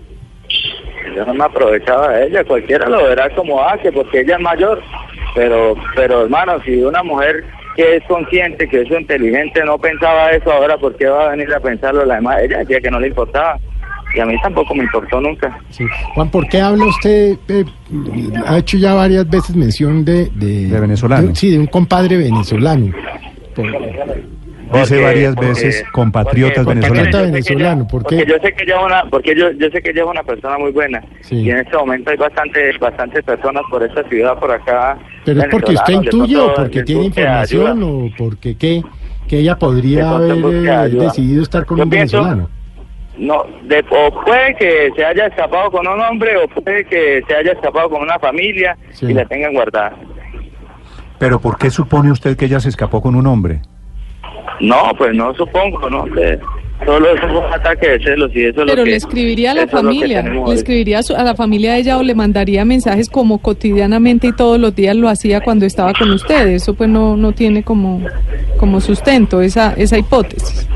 Yo 1.16 1.26
no 1.26 1.34
me 1.34 1.44
aprovechaba 1.44 2.08
de 2.10 2.26
ella, 2.28 2.44
cualquiera 2.44 2.88
lo 2.88 3.04
verá 3.04 3.28
como 3.34 3.60
ah, 3.60 3.76
que 3.82 3.92
porque 3.92 4.20
ella 4.20 4.36
es 4.36 4.40
mayor, 4.42 4.80
pero, 5.34 5.74
pero 5.94 6.22
hermano, 6.22 6.54
si 6.64 6.82
una 6.82 7.02
mujer 7.02 7.44
que 7.76 7.96
es 7.96 8.04
consciente, 8.04 8.68
que 8.68 8.82
es 8.82 8.90
inteligente, 8.90 9.62
no 9.64 9.78
pensaba 9.78 10.30
eso 10.30 10.50
ahora, 10.52 10.76
¿por 10.78 10.96
qué 10.96 11.06
va 11.06 11.26
a 11.26 11.30
venir 11.30 11.52
a 11.54 11.60
pensarlo 11.60 12.04
la 12.04 12.16
demás? 12.16 12.38
Ella 12.42 12.58
decía 12.58 12.80
que 12.80 12.90
no 12.90 12.98
le 13.00 13.08
importaba, 13.08 13.58
y 14.14 14.20
a 14.20 14.26
mí 14.26 14.34
tampoco 14.42 14.74
me 14.74 14.84
importó 14.84 15.20
nunca. 15.20 15.58
Sí. 15.70 15.84
Juan, 16.14 16.30
¿por 16.30 16.48
qué 16.48 16.60
habla 16.60 16.84
usted? 16.86 17.36
eh, 17.48 17.64
ha 18.46 18.58
hecho 18.58 18.76
ya 18.78 18.94
varias 18.94 19.28
veces 19.28 19.54
mención 19.56 20.04
de... 20.04 20.30
De, 20.34 20.68
De 20.68 20.80
venezolano. 20.80 21.28
de- 21.28 21.34
sí, 21.34 21.50
de 21.50 21.58
un 21.58 21.66
compadre 21.66 22.16
venezolano. 22.18 22.92
Por- 23.54 23.66
Dice 24.80 25.02
varias 25.02 25.34
porque- 25.34 25.48
veces 25.50 25.84
compatriotas 25.92 26.64
porque- 26.64 26.80
venezolanos. 26.80 27.30
venezolano, 27.32 27.86
¿por 27.88 28.06
qué? 28.06 28.16
Porque 28.16 28.30
yo 28.32 28.38
sé 28.42 28.52
que 28.54 28.62
ella 28.64 28.76
es 28.78 28.84
una, 28.84 29.04
porque 29.10 29.34
yo, 29.36 29.50
yo 29.52 29.68
sé 29.70 29.82
que 29.82 29.90
ella 29.90 30.02
es 30.02 30.08
una 30.08 30.22
persona 30.22 30.58
muy 30.58 30.70
buena 30.72 31.02
Sí. 31.20 31.36
y 31.36 31.50
en 31.50 31.58
este 31.58 31.76
momento 31.76 32.10
hay 32.10 32.16
bastante, 32.16 32.72
bastantes 32.78 33.22
personas 33.24 33.62
por 33.70 33.82
esta 33.82 34.02
ciudad, 34.08 34.38
por 34.38 34.50
acá. 34.50 34.98
¿Pero 35.24 35.40
es 35.40 35.46
porque 35.50 35.72
usted 35.72 35.92
intuye 35.94 36.36
o 36.36 36.54
porque 36.54 36.82
tiene 36.82 37.04
información 37.06 37.82
o 37.82 38.10
porque 38.16 38.56
qué? 38.56 38.82
Que 39.28 39.38
ella 39.38 39.56
podría 39.56 40.10
haber 40.10 40.38
eh, 40.66 40.88
decidido 40.90 41.42
estar 41.42 41.64
con 41.64 41.78
Yo 41.78 41.84
un 41.84 41.90
pienso- 41.90 42.18
venezolano. 42.18 42.48
No, 43.18 43.44
de, 43.64 43.84
o 43.90 44.24
puede 44.24 44.54
que 44.56 44.90
se 44.96 45.04
haya 45.04 45.26
escapado 45.26 45.70
con 45.70 45.86
un 45.86 46.00
hombre 46.00 46.34
o 46.38 46.48
puede 46.48 46.84
que 46.86 47.22
se 47.28 47.34
haya 47.36 47.52
escapado 47.52 47.90
con 47.90 48.00
una 48.02 48.18
familia 48.18 48.76
Sí. 48.92 49.06
y 49.06 49.12
la 49.14 49.24
tengan 49.26 49.52
guardada. 49.52 49.94
Pero 51.18 51.38
¿por 51.40 51.56
qué 51.58 51.70
supone 51.70 52.10
usted 52.10 52.36
que 52.36 52.46
ella 52.46 52.58
se 52.58 52.68
escapó 52.70 53.00
con 53.00 53.14
un 53.14 53.26
hombre? 53.26 53.60
No, 54.60 54.92
pues 54.96 55.14
no 55.14 55.34
supongo, 55.34 55.88
no 55.90 56.04
sé. 56.14 56.38
Solo 56.84 57.14
es 57.14 57.22
un 57.22 57.36
ataque 57.52 57.90
de 57.90 58.00
celos 58.02 58.30
y 58.34 58.40
eso 58.46 58.62
es 58.62 58.66
lo 58.66 58.66
Pero 58.66 58.82
que... 58.84 58.90
le 58.90 58.96
escribiría 58.96 59.52
a 59.52 59.54
la 59.54 59.66
que 59.66 59.70
familia, 59.70 60.22
tenemos 60.24 60.48
le 60.48 60.54
escribiría 60.56 60.98
a, 60.98 61.02
su- 61.04 61.14
a 61.14 61.22
la 61.22 61.36
familia 61.36 61.74
de 61.74 61.78
ella 61.78 61.96
o 61.96 62.02
le 62.02 62.12
mandaría 62.16 62.64
mensajes 62.64 63.08
como 63.08 63.38
cotidianamente 63.38 64.26
y 64.26 64.32
todos 64.32 64.58
los 64.58 64.74
días 64.74 64.96
lo 64.96 65.08
hacía 65.08 65.40
cuando 65.42 65.64
estaba 65.64 65.92
con 65.92 66.10
ustedes. 66.10 66.62
Eso 66.62 66.74
pues 66.74 66.90
no, 66.90 67.16
no 67.16 67.30
tiene 67.32 67.62
como, 67.62 68.00
como 68.58 68.80
sustento 68.80 69.40
esa, 69.42 69.74
esa 69.74 69.96
hipótesis. 69.96 70.68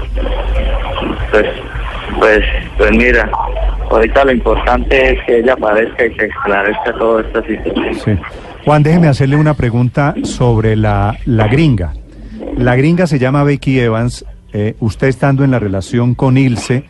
Pues, 1.33 1.47
pues, 2.21 2.45
pues 2.79 2.91
mira, 2.93 3.29
ahorita 3.91 4.25
lo 4.27 4.33
importante 4.33 5.12
es 5.15 5.19
que 5.27 5.39
ella 5.41 5.55
aparezca 5.55 6.07
y 6.07 6.11
que 6.15 6.27
esclarezca 6.27 6.93
toda 6.99 7.23
esta 7.23 7.43
situación. 7.45 7.95
Sí. 7.97 8.12
Juan, 8.65 8.83
déjeme 8.85 9.09
hacerle 9.09 9.35
una 9.37 9.55
pregunta 9.55 10.15
sobre 10.23 10.77
la, 10.77 11.17
la 11.25 11.49
gringa. 11.49 11.93
La 12.57 12.77
gringa 12.77 13.07
se 13.07 13.19
llama 13.19 13.45
Becky 13.45 13.79
Evans. 13.79 14.25
Eh, 14.53 14.75
usted 14.81 15.09
estando 15.09 15.45
en 15.45 15.51
la 15.51 15.59
relación 15.59 16.15
con 16.15 16.39
Ilse, 16.39 16.85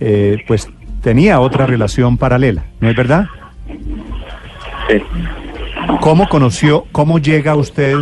eh, 0.00 0.42
pues 0.46 0.68
tenía 1.02 1.40
otra 1.40 1.66
relación 1.66 2.18
paralela, 2.18 2.64
¿no 2.80 2.90
es 2.90 2.96
verdad? 2.96 3.26
Sí. 4.88 5.02
¿Cómo 6.00 6.28
conoció, 6.28 6.84
cómo 6.92 7.18
llega 7.18 7.54
usted, 7.54 7.96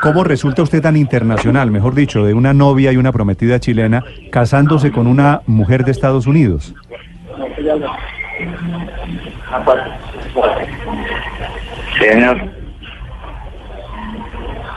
cómo 0.00 0.24
resulta 0.24 0.62
usted 0.62 0.82
tan 0.82 0.96
internacional, 0.96 1.70
mejor 1.70 1.94
dicho, 1.94 2.24
de 2.24 2.34
una 2.34 2.52
novia 2.52 2.92
y 2.92 2.96
una 2.96 3.12
prometida 3.12 3.58
chilena 3.58 4.04
casándose 4.30 4.92
con 4.92 5.06
una 5.06 5.40
mujer 5.46 5.84
de 5.84 5.92
Estados 5.92 6.26
Unidos? 6.26 6.74
Señor. 11.98 12.65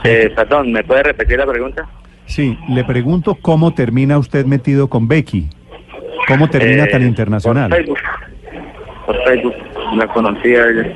Eh, 0.04 0.32
perdón, 0.34 0.72
¿me 0.72 0.82
puede 0.84 1.02
repetir 1.02 1.38
la 1.38 1.46
pregunta? 1.46 1.86
Sí, 2.26 2.56
le 2.68 2.84
pregunto 2.84 3.36
cómo 3.40 3.74
termina 3.74 4.18
usted 4.18 4.46
metido 4.46 4.88
con 4.88 5.08
Becky. 5.08 5.48
¿Cómo 6.28 6.48
termina 6.48 6.84
Eh, 6.84 6.88
tan 6.88 7.02
internacional? 7.02 7.70
Por 7.70 7.78
Facebook. 7.78 7.98
Por 9.06 9.24
Facebook. 9.24 9.54
La 9.96 10.06
conocí 10.08 10.54
a 10.54 10.66
ella. 10.68 10.92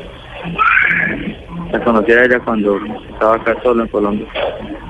La 1.72 1.80
conocí 1.82 2.12
a 2.12 2.24
ella 2.24 2.38
cuando 2.40 2.78
estaba 3.12 3.34
acá 3.36 3.56
solo 3.62 3.82
en 3.82 3.88
Colombia. 3.88 4.26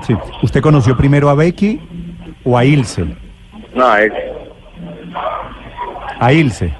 Sí. 0.01 0.15
¿Usted 0.43 0.61
conoció 0.61 0.95
primero 0.95 1.29
a 1.29 1.35
Becky 1.35 1.81
o 2.43 2.57
a 2.57 2.63
Ilse? 2.63 3.05
No, 3.73 3.95
es. 3.97 4.11
A 6.19 6.31
Ilse. 6.31 6.71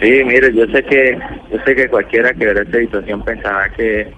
Sí, 0.00 0.22
mire, 0.24 0.52
yo 0.54 0.66
sé 0.66 0.82
que 0.84 1.18
yo 1.52 1.58
sé 1.64 1.74
que 1.76 1.88
cualquiera 1.88 2.32
que 2.32 2.46
verá 2.46 2.62
esta 2.62 2.78
situación 2.78 3.22
pensará 3.22 3.68
que 3.70 4.12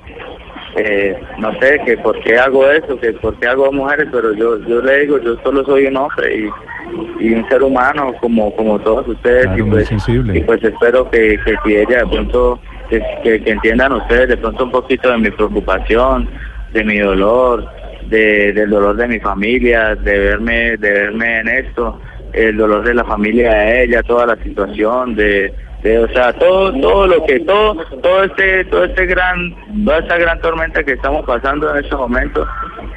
eh, 0.76 1.20
no 1.38 1.52
sé, 1.60 1.80
que 1.84 1.96
por 1.98 2.18
qué 2.20 2.36
hago 2.38 2.68
eso, 2.70 2.98
que 2.98 3.12
por 3.14 3.34
qué 3.38 3.48
hago 3.48 3.66
a 3.66 3.70
mujeres, 3.70 4.08
pero 4.10 4.32
yo 4.34 4.58
yo 4.66 4.82
le 4.82 5.00
digo, 5.00 5.18
yo 5.18 5.36
solo 5.42 5.64
soy 5.64 5.86
un 5.86 5.96
hombre 5.96 6.36
y, 6.36 7.26
y 7.26 7.34
un 7.34 7.48
ser 7.48 7.62
humano 7.62 8.12
como 8.20 8.54
como 8.56 8.78
todos 8.80 9.06
ustedes 9.08 9.46
Claro, 9.46 9.66
y 9.66 9.70
pues 9.70 9.90
y 10.08 10.40
pues 10.40 10.64
espero 10.64 11.08
que, 11.10 11.38
que 11.44 11.54
si 11.64 11.76
ella 11.76 11.98
de 11.98 12.06
pronto 12.06 12.60
que, 12.90 13.02
que, 13.22 13.42
que 13.42 13.50
entiendan 13.50 13.92
ustedes 13.92 14.28
de 14.28 14.36
pronto 14.36 14.64
un 14.64 14.70
poquito 14.70 15.10
de 15.10 15.18
mi 15.18 15.30
preocupación, 15.30 16.28
de 16.72 16.84
mi 16.84 16.98
dolor, 16.98 17.68
de, 18.06 18.52
del 18.52 18.70
dolor 18.70 18.96
de 18.96 19.08
mi 19.08 19.20
familia, 19.20 19.94
de 19.94 20.18
verme 20.18 20.76
de 20.76 20.90
verme 20.90 21.40
en 21.40 21.48
esto, 21.48 22.00
el 22.32 22.56
dolor 22.56 22.84
de 22.84 22.94
la 22.94 23.04
familia 23.04 23.52
de 23.52 23.84
ella, 23.84 24.02
toda 24.02 24.26
la 24.26 24.36
situación 24.42 25.14
de 25.14 25.54
de, 25.84 25.98
o 26.00 26.08
sea, 26.08 26.32
todo, 26.32 26.72
todo 26.80 27.06
lo 27.06 27.24
que, 27.26 27.38
todo, 27.40 27.76
todo 28.02 28.24
este, 28.24 28.64
todo 28.64 28.84
este 28.84 29.06
gran, 29.06 29.54
toda 29.84 29.98
esta 30.00 30.16
gran 30.18 30.40
tormenta 30.40 30.82
que 30.82 30.92
estamos 30.94 31.24
pasando 31.24 31.70
en 31.76 31.84
estos 31.84 32.00
momentos, 32.00 32.48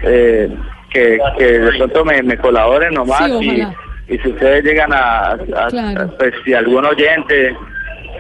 eh, 0.03 0.49
que, 0.89 1.19
que 1.37 1.45
de 1.59 1.77
pronto 1.77 2.03
me, 2.05 2.23
me 2.23 2.37
colaboren 2.37 2.93
nomás 2.95 3.29
Sí, 3.39 3.61
y, 4.09 4.13
y 4.15 4.17
si 4.19 4.29
ustedes 4.29 4.63
llegan 4.63 4.91
a, 4.93 5.31
a- 5.33 5.67
Claro. 5.69 6.13
pues 6.17 6.33
si 6.45 6.53
algún 6.53 6.85
oyente 6.85 7.55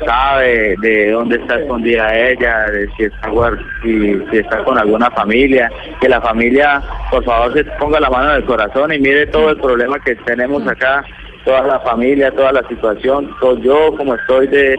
sabe 0.05 0.75
de 0.81 1.11
dónde 1.11 1.37
está 1.37 1.59
escondida 1.59 2.13
ella, 2.15 2.65
de 2.69 2.87
si 2.97 3.03
está 3.05 3.31
si, 3.81 4.19
si 4.31 4.37
está 4.37 4.63
con 4.63 4.77
alguna 4.77 5.09
familia, 5.11 5.71
que 5.99 6.07
la 6.09 6.21
familia 6.21 6.81
por 7.09 7.23
favor 7.23 7.53
se 7.53 7.63
ponga 7.79 7.99
la 7.99 8.09
mano 8.09 8.31
en 8.31 8.35
el 8.37 8.45
corazón 8.45 8.93
y 8.93 8.99
mire 8.99 9.25
todo 9.27 9.49
el 9.49 9.57
problema 9.57 9.97
que 9.99 10.15
tenemos 10.17 10.67
acá, 10.67 11.03
toda 11.47 11.61
la 11.63 11.79
familia, 11.79 12.29
toda 12.31 12.51
la 12.51 12.67
situación, 12.67 13.29
todo 13.39 13.57
yo 13.59 13.95
como 13.97 14.13
estoy 14.15 14.47
de, 14.47 14.75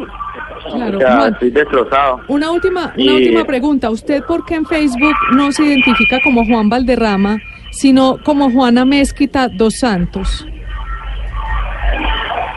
Claro, 0.70 0.98
o 0.98 1.00
sea, 1.00 1.16
Juan. 1.16 1.32
estoy 1.32 1.50
destrozado. 1.50 2.20
Una 2.28 2.50
última, 2.50 2.92
Y- 2.96 3.08
una 3.08 3.16
última 3.16 3.44
pregunta. 3.44 3.90
¿Usted 3.90 4.22
por 4.24 4.44
qué 4.44 4.56
en 4.56 4.66
Facebook 4.66 5.14
no 5.32 5.50
se 5.52 5.64
identifica 5.64 6.18
como 6.22 6.44
Juan 6.44 6.68
Valderrama, 6.68 7.38
sino 7.70 8.18
como 8.22 8.50
Juana 8.50 8.84
Mezquita 8.84 9.48
dos 9.48 9.78
Santos? 9.78 10.46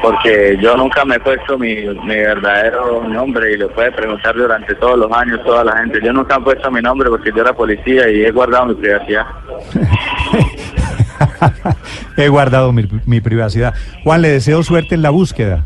porque 0.02 0.58
yo 0.60 0.76
nunca 0.76 1.06
me 1.06 1.18
he 1.18 1.20
puesto 1.20 1.60
mi, 1.60 1.76
mi 1.76 2.16
verdadero 2.16 3.08
nombre 3.08 3.54
y 3.54 3.58
lo 3.58 3.70
puede 3.70 3.92
preguntar 3.92 4.34
durante 4.36 4.74
todos 4.76 4.98
los 4.98 5.12
años 5.16 5.40
toda 5.46 5.64
la 5.64 5.78
gente. 5.78 6.00
Yo 6.04 6.12
nunca 6.12 6.38
he 6.38 6.42
puesto 6.42 6.72
mi 6.72 6.82
nombre 6.82 7.08
porque 7.08 7.30
yo 7.36 7.44
era 7.44 7.54
policía 7.54 8.10
y 8.10 8.26
he 8.26 8.32
guardado 8.32 8.66
mi 8.66 8.74
privacidad. 8.74 9.26
He 12.18 12.28
guardado 12.30 12.72
mi, 12.72 12.88
mi 13.06 13.22
privacidad. 13.22 13.74
Juan, 14.04 14.22
le 14.22 14.30
deseo 14.30 14.64
suerte 14.64 14.96
en 14.96 15.02
la 15.02 15.10
búsqueda. 15.10 15.66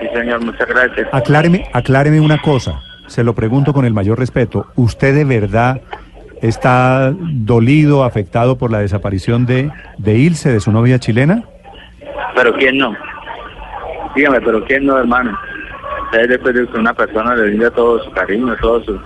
Sí, 0.00 0.08
señor, 0.12 0.44
muchas 0.44 0.68
gracias. 0.68 1.08
Acláreme, 1.12 1.66
acláreme 1.72 2.20
una 2.20 2.40
cosa. 2.40 2.80
Se 3.06 3.22
lo 3.22 3.34
pregunto 3.34 3.72
con 3.72 3.84
el 3.84 3.92
mayor 3.92 4.18
respeto. 4.18 4.66
¿Usted 4.76 5.14
de 5.14 5.24
verdad 5.24 5.80
está 6.42 7.12
dolido, 7.18 8.04
afectado 8.04 8.58
por 8.58 8.70
la 8.70 8.80
desaparición 8.80 9.46
de, 9.46 9.70
de 9.98 10.14
Ilse, 10.14 10.52
de 10.52 10.60
su 10.60 10.72
novia 10.72 10.98
chilena? 10.98 11.44
Pero 12.34 12.54
¿quién 12.54 12.78
no? 12.78 12.94
Dígame, 14.14 14.40
pero 14.40 14.64
¿quién 14.64 14.86
no, 14.86 14.98
hermano? 14.98 15.36
Usted 16.04 16.28
después 16.28 16.54
de 16.54 16.66
que 16.66 16.78
una 16.78 16.94
persona 16.94 17.34
le 17.34 17.44
brinda 17.44 17.70
todo 17.70 18.02
su 18.04 18.10
cariño, 18.10 18.54
todo 18.60 18.82
su... 18.84 19.00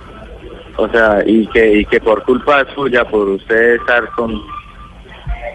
O 0.77 0.87
sea, 0.89 1.21
y 1.25 1.45
que, 1.47 1.79
y 1.79 1.85
que 1.85 1.99
por 1.99 2.23
culpa 2.23 2.65
suya, 2.73 3.05
por 3.05 3.27
usted 3.29 3.75
estar 3.75 4.07
con... 4.11 4.41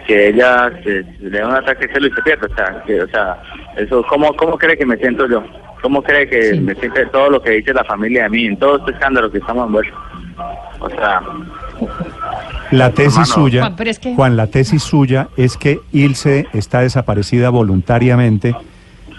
Que 0.07 0.29
ella 0.29 0.71
se, 0.83 1.03
le 1.21 1.39
da 1.39 1.49
un 1.49 1.55
ataque 1.55 1.89
celo 1.93 2.07
y 2.09 2.13
se 2.13 2.23
pierde. 2.23 2.47
O 2.47 2.55
sea, 2.55 2.83
que, 2.87 3.01
o 3.03 3.09
sea 3.09 3.43
eso, 3.77 4.05
¿cómo, 4.09 4.35
¿cómo 4.37 4.59
cree 4.59 4.77
que 4.77 4.85
me 4.87 4.97
siento 4.97 5.27
yo? 5.29 5.43
¿Cómo 5.83 6.03
cree 6.03 6.29
que 6.29 6.53
Sí. 6.53 6.61
me 6.61 6.75
siente 6.77 7.07
todo 7.07 7.31
lo 7.31 7.43
que 7.43 7.51
dice 7.51 7.73
la 7.75 7.85
familia 7.85 8.25
de 8.25 8.31
mí, 8.31 8.47
en 8.47 8.57
todo 8.59 8.79
este 8.79 8.93
escándalo 8.93 9.31
que 9.31 9.39
estamos 9.39 9.67
envueltos? 9.67 9.99
O 10.81 10.91
sea, 10.91 11.21
La 12.71 12.91
tesis 12.91 13.13
Hermano. 13.13 13.27
suya, 13.35 13.61
Juan, 13.63 13.77
pero 13.77 13.91
es 13.91 13.99
que- 13.99 14.15
Juan, 14.15 14.37
la 14.37 14.47
tesis 14.49 14.83
suya 14.83 15.29
es 15.37 15.57
que 15.57 15.81
Ilse 15.93 16.47
está 16.53 16.81
desaparecida 16.81 17.51
voluntariamente 17.51 18.55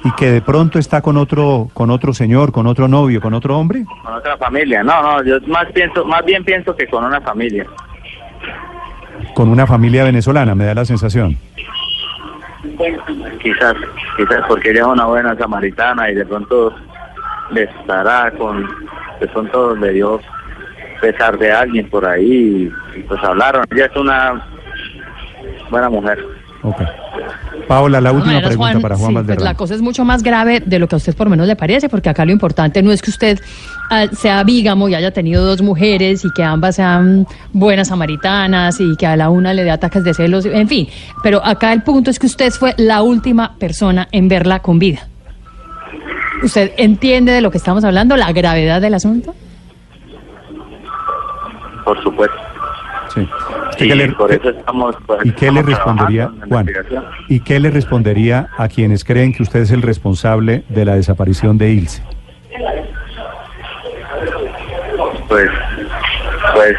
y 0.04 0.12
que 0.12 0.32
de 0.32 0.42
pronto 0.42 0.78
está 0.80 1.02
con 1.02 1.18
otro, 1.18 1.70
con 1.74 1.90
otro 1.90 2.14
señor, 2.14 2.52
con 2.52 2.68
otro 2.68 2.88
novio, 2.88 3.22
con 3.22 3.34
otro 3.34 3.58
hombre. 3.58 3.86
con 4.04 4.14
otra 4.14 4.38
familia. 4.38 4.84
No, 4.84 5.02
no, 5.02 5.24
yo 5.24 5.38
más 5.48 5.66
pienso, 5.74 6.06
más 6.06 6.24
bien 6.26 6.44
pienso 6.44 6.76
que 6.76 6.88
con 6.88 7.04
una 7.06 7.22
familia. 7.22 7.66
Con 9.36 9.50
una 9.50 9.68
familia 9.68 10.06
venezolana, 10.06 10.56
me 10.56 10.64
da 10.64 10.74
la 10.74 10.86
sensación. 10.86 11.38
Quizás, 13.44 13.76
quizás 14.18 14.42
porque 14.48 14.72
ella 14.72 14.80
es 14.80 14.88
una 14.88 15.06
buena 15.06 15.36
samaritana 15.38 16.10
y 16.10 16.16
de 16.16 16.26
pronto 16.26 16.74
le 17.52 17.64
estará 17.64 18.32
con, 18.32 18.66
de 19.20 19.28
pronto 19.28 19.76
le 19.76 19.92
dio 19.92 20.22
pesar 21.02 21.38
de 21.38 21.52
alguien 21.52 21.90
por 21.90 22.06
ahí 22.06 22.72
y 22.96 23.00
pues 23.02 23.22
hablaron. 23.24 23.66
Ella 23.72 23.86
es 23.88 23.96
una 23.98 24.42
buena 25.70 25.90
mujer. 25.90 26.26
Ok. 26.64 26.82
Paola, 27.68 28.00
la 28.00 28.12
última 28.12 28.34
maneras, 28.34 28.50
pregunta 28.50 28.80
para 28.80 28.96
Juan 28.96 29.16
sí, 29.16 29.22
pues 29.26 29.42
la 29.42 29.56
cosa 29.56 29.76
es 29.76 29.82
mucho 29.82 30.06
más 30.06 30.22
grave 30.24 30.62
de 30.64 30.80
lo 30.80 30.88
que 30.88 30.96
a 30.96 30.98
usted 30.98 31.16
por 31.16 31.28
lo 31.28 31.32
menos 31.32 31.48
le 31.48 31.56
parece, 31.56 31.90
porque 31.90 32.10
acá 32.10 32.26
lo 32.26 32.32
importante 32.32 32.84
no 32.84 32.92
es 32.92 33.02
que 33.02 33.10
usted 33.10 33.40
ah, 33.90 34.06
sea 34.12 34.44
bígamo 34.44 34.88
y 34.90 34.96
haya 34.96 35.12
tenido 35.12 35.44
dos 35.44 35.62
mujeres 35.62 36.24
y 36.26 36.32
que 36.32 36.44
ambas 36.44 36.76
sean 36.76 37.28
buenas 37.54 37.88
samaritanas 37.88 38.80
y 38.80 38.96
que 38.96 39.08
a 39.08 39.16
la 39.16 39.30
una 39.30 39.54
le 39.54 39.64
dé 39.64 39.72
ataques 39.72 40.04
de 40.04 40.14
celos, 40.14 40.46
en 40.46 40.68
fin. 40.68 40.88
Pero 41.24 41.44
acá 41.44 41.74
el 41.74 41.82
punto 41.82 42.12
es 42.12 42.20
que 42.20 42.28
usted 42.28 42.52
fue 42.52 42.74
la 42.78 43.02
última 43.02 43.56
persona 43.58 44.08
en 44.12 44.28
verla 44.28 44.60
con 44.60 44.80
vida. 44.80 45.08
¿Usted 46.44 46.74
entiende 46.78 47.32
de 47.32 47.42
lo 47.42 47.50
que 47.50 47.58
estamos 47.58 47.84
hablando, 47.84 48.18
la 48.18 48.32
gravedad 48.32 48.82
del 48.82 48.94
asunto? 48.94 49.34
Por 51.84 52.02
supuesto. 52.04 52.36
Sí. 53.16 53.28
¿Usted 53.70 53.86
Y 53.86 53.90
qué 53.90 53.96
le- 53.96 54.12
por 54.12 54.32
eso 54.32 54.50
estamos. 54.50 54.96
por 55.08 55.18
eso 55.18 55.28
¿Y 55.28 55.32
qué 55.32 55.52
le 55.52 55.60
estamos 55.62 55.66
respondería, 55.70 56.32
Juan? 56.50 56.70
¿Y 57.30 57.40
qué 57.40 57.60
le 57.60 57.72
respondería 57.72 58.50
a 58.58 58.68
quienes 58.68 59.04
creen 59.04 59.34
que 59.34 59.42
usted 59.44 59.62
es 59.62 59.72
el 59.72 59.82
responsable 59.82 60.64
de 60.70 60.86
la 60.86 60.96
desaparición 60.96 61.58
de 61.58 61.70
Ilse? 61.72 62.04
Pues, 65.28 65.50
pues 66.54 66.76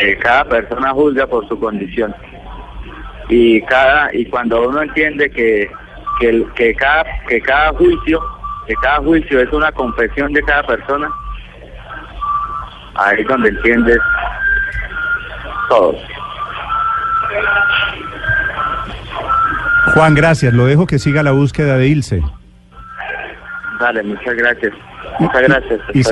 eh, 0.00 0.18
cada 0.22 0.44
persona 0.44 0.90
juzga 0.92 1.26
por 1.26 1.46
su 1.48 1.58
condición 1.58 2.14
y 3.28 3.60
cada 3.62 4.14
y 4.14 4.24
cuando 4.26 4.68
uno 4.68 4.82
entiende 4.82 5.30
que 5.30 5.70
que, 6.20 6.44
que 6.54 6.74
cada 6.74 7.04
que 7.28 7.40
cada 7.40 7.72
juicio 7.72 8.20
que 8.66 8.74
cada 8.76 8.98
juicio 8.98 9.40
es 9.40 9.52
una 9.52 9.70
confesión 9.72 10.32
de 10.32 10.42
cada 10.42 10.62
persona 10.62 11.08
ahí 12.96 13.20
es 13.20 13.26
donde 13.26 13.50
entiendes 13.50 13.98
todo 15.68 15.94
Juan, 19.94 20.14
gracias. 20.14 20.52
Lo 20.52 20.66
dejo 20.66 20.86
que 20.86 20.98
siga 20.98 21.22
la 21.22 21.30
búsqueda 21.32 21.76
de 21.76 21.86
Ilse. 21.88 22.22
dale 23.78 24.02
muchas 24.02 24.34
gracias 24.34 24.72
muchas 25.20 25.42
gracias 25.42 25.80
Y 25.92 26.02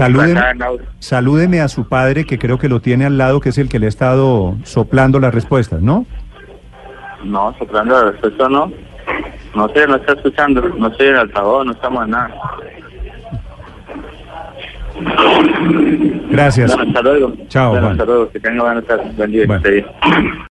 audio. 0.62 0.84
salúdeme 1.00 1.60
a 1.60 1.68
su 1.68 1.88
padre, 1.88 2.24
que 2.24 2.38
creo 2.38 2.58
que 2.58 2.68
lo 2.68 2.80
tiene 2.80 3.06
al 3.06 3.18
lado, 3.18 3.40
que 3.40 3.48
es 3.48 3.58
el 3.58 3.68
que 3.68 3.78
le 3.78 3.86
ha 3.86 3.88
estado 3.88 4.54
soplando 4.64 5.18
las 5.18 5.34
respuestas, 5.34 5.80
¿no? 5.80 6.06
no 7.24 7.54
soplando 7.58 7.94
la 8.04 8.10
respuesta 8.10 8.48
no 8.48 8.72
no 9.54 9.68
sé 9.68 9.86
no 9.86 9.96
está 9.96 10.12
escuchando 10.14 10.60
no 10.60 10.88
estoy 10.88 11.08
en 11.08 11.16
altavoz 11.16 11.64
no 11.64 11.72
estamos 11.72 12.04
en 12.04 12.10
nada 12.10 12.30
Gracias. 16.30 16.74
Bueno, 16.74 16.90
hasta 16.90 17.02
luego. 17.02 17.32
Chao, 17.48 17.70
Bueno, 17.72 17.88
hasta 17.88 18.04
luego. 18.04 18.30
Que 18.30 18.40
tenga 18.40 18.62
buenas 18.64 18.84
tardes. 18.84 19.16
Buen 19.16 19.32
día. 19.32 19.46
Bueno. 19.46 20.42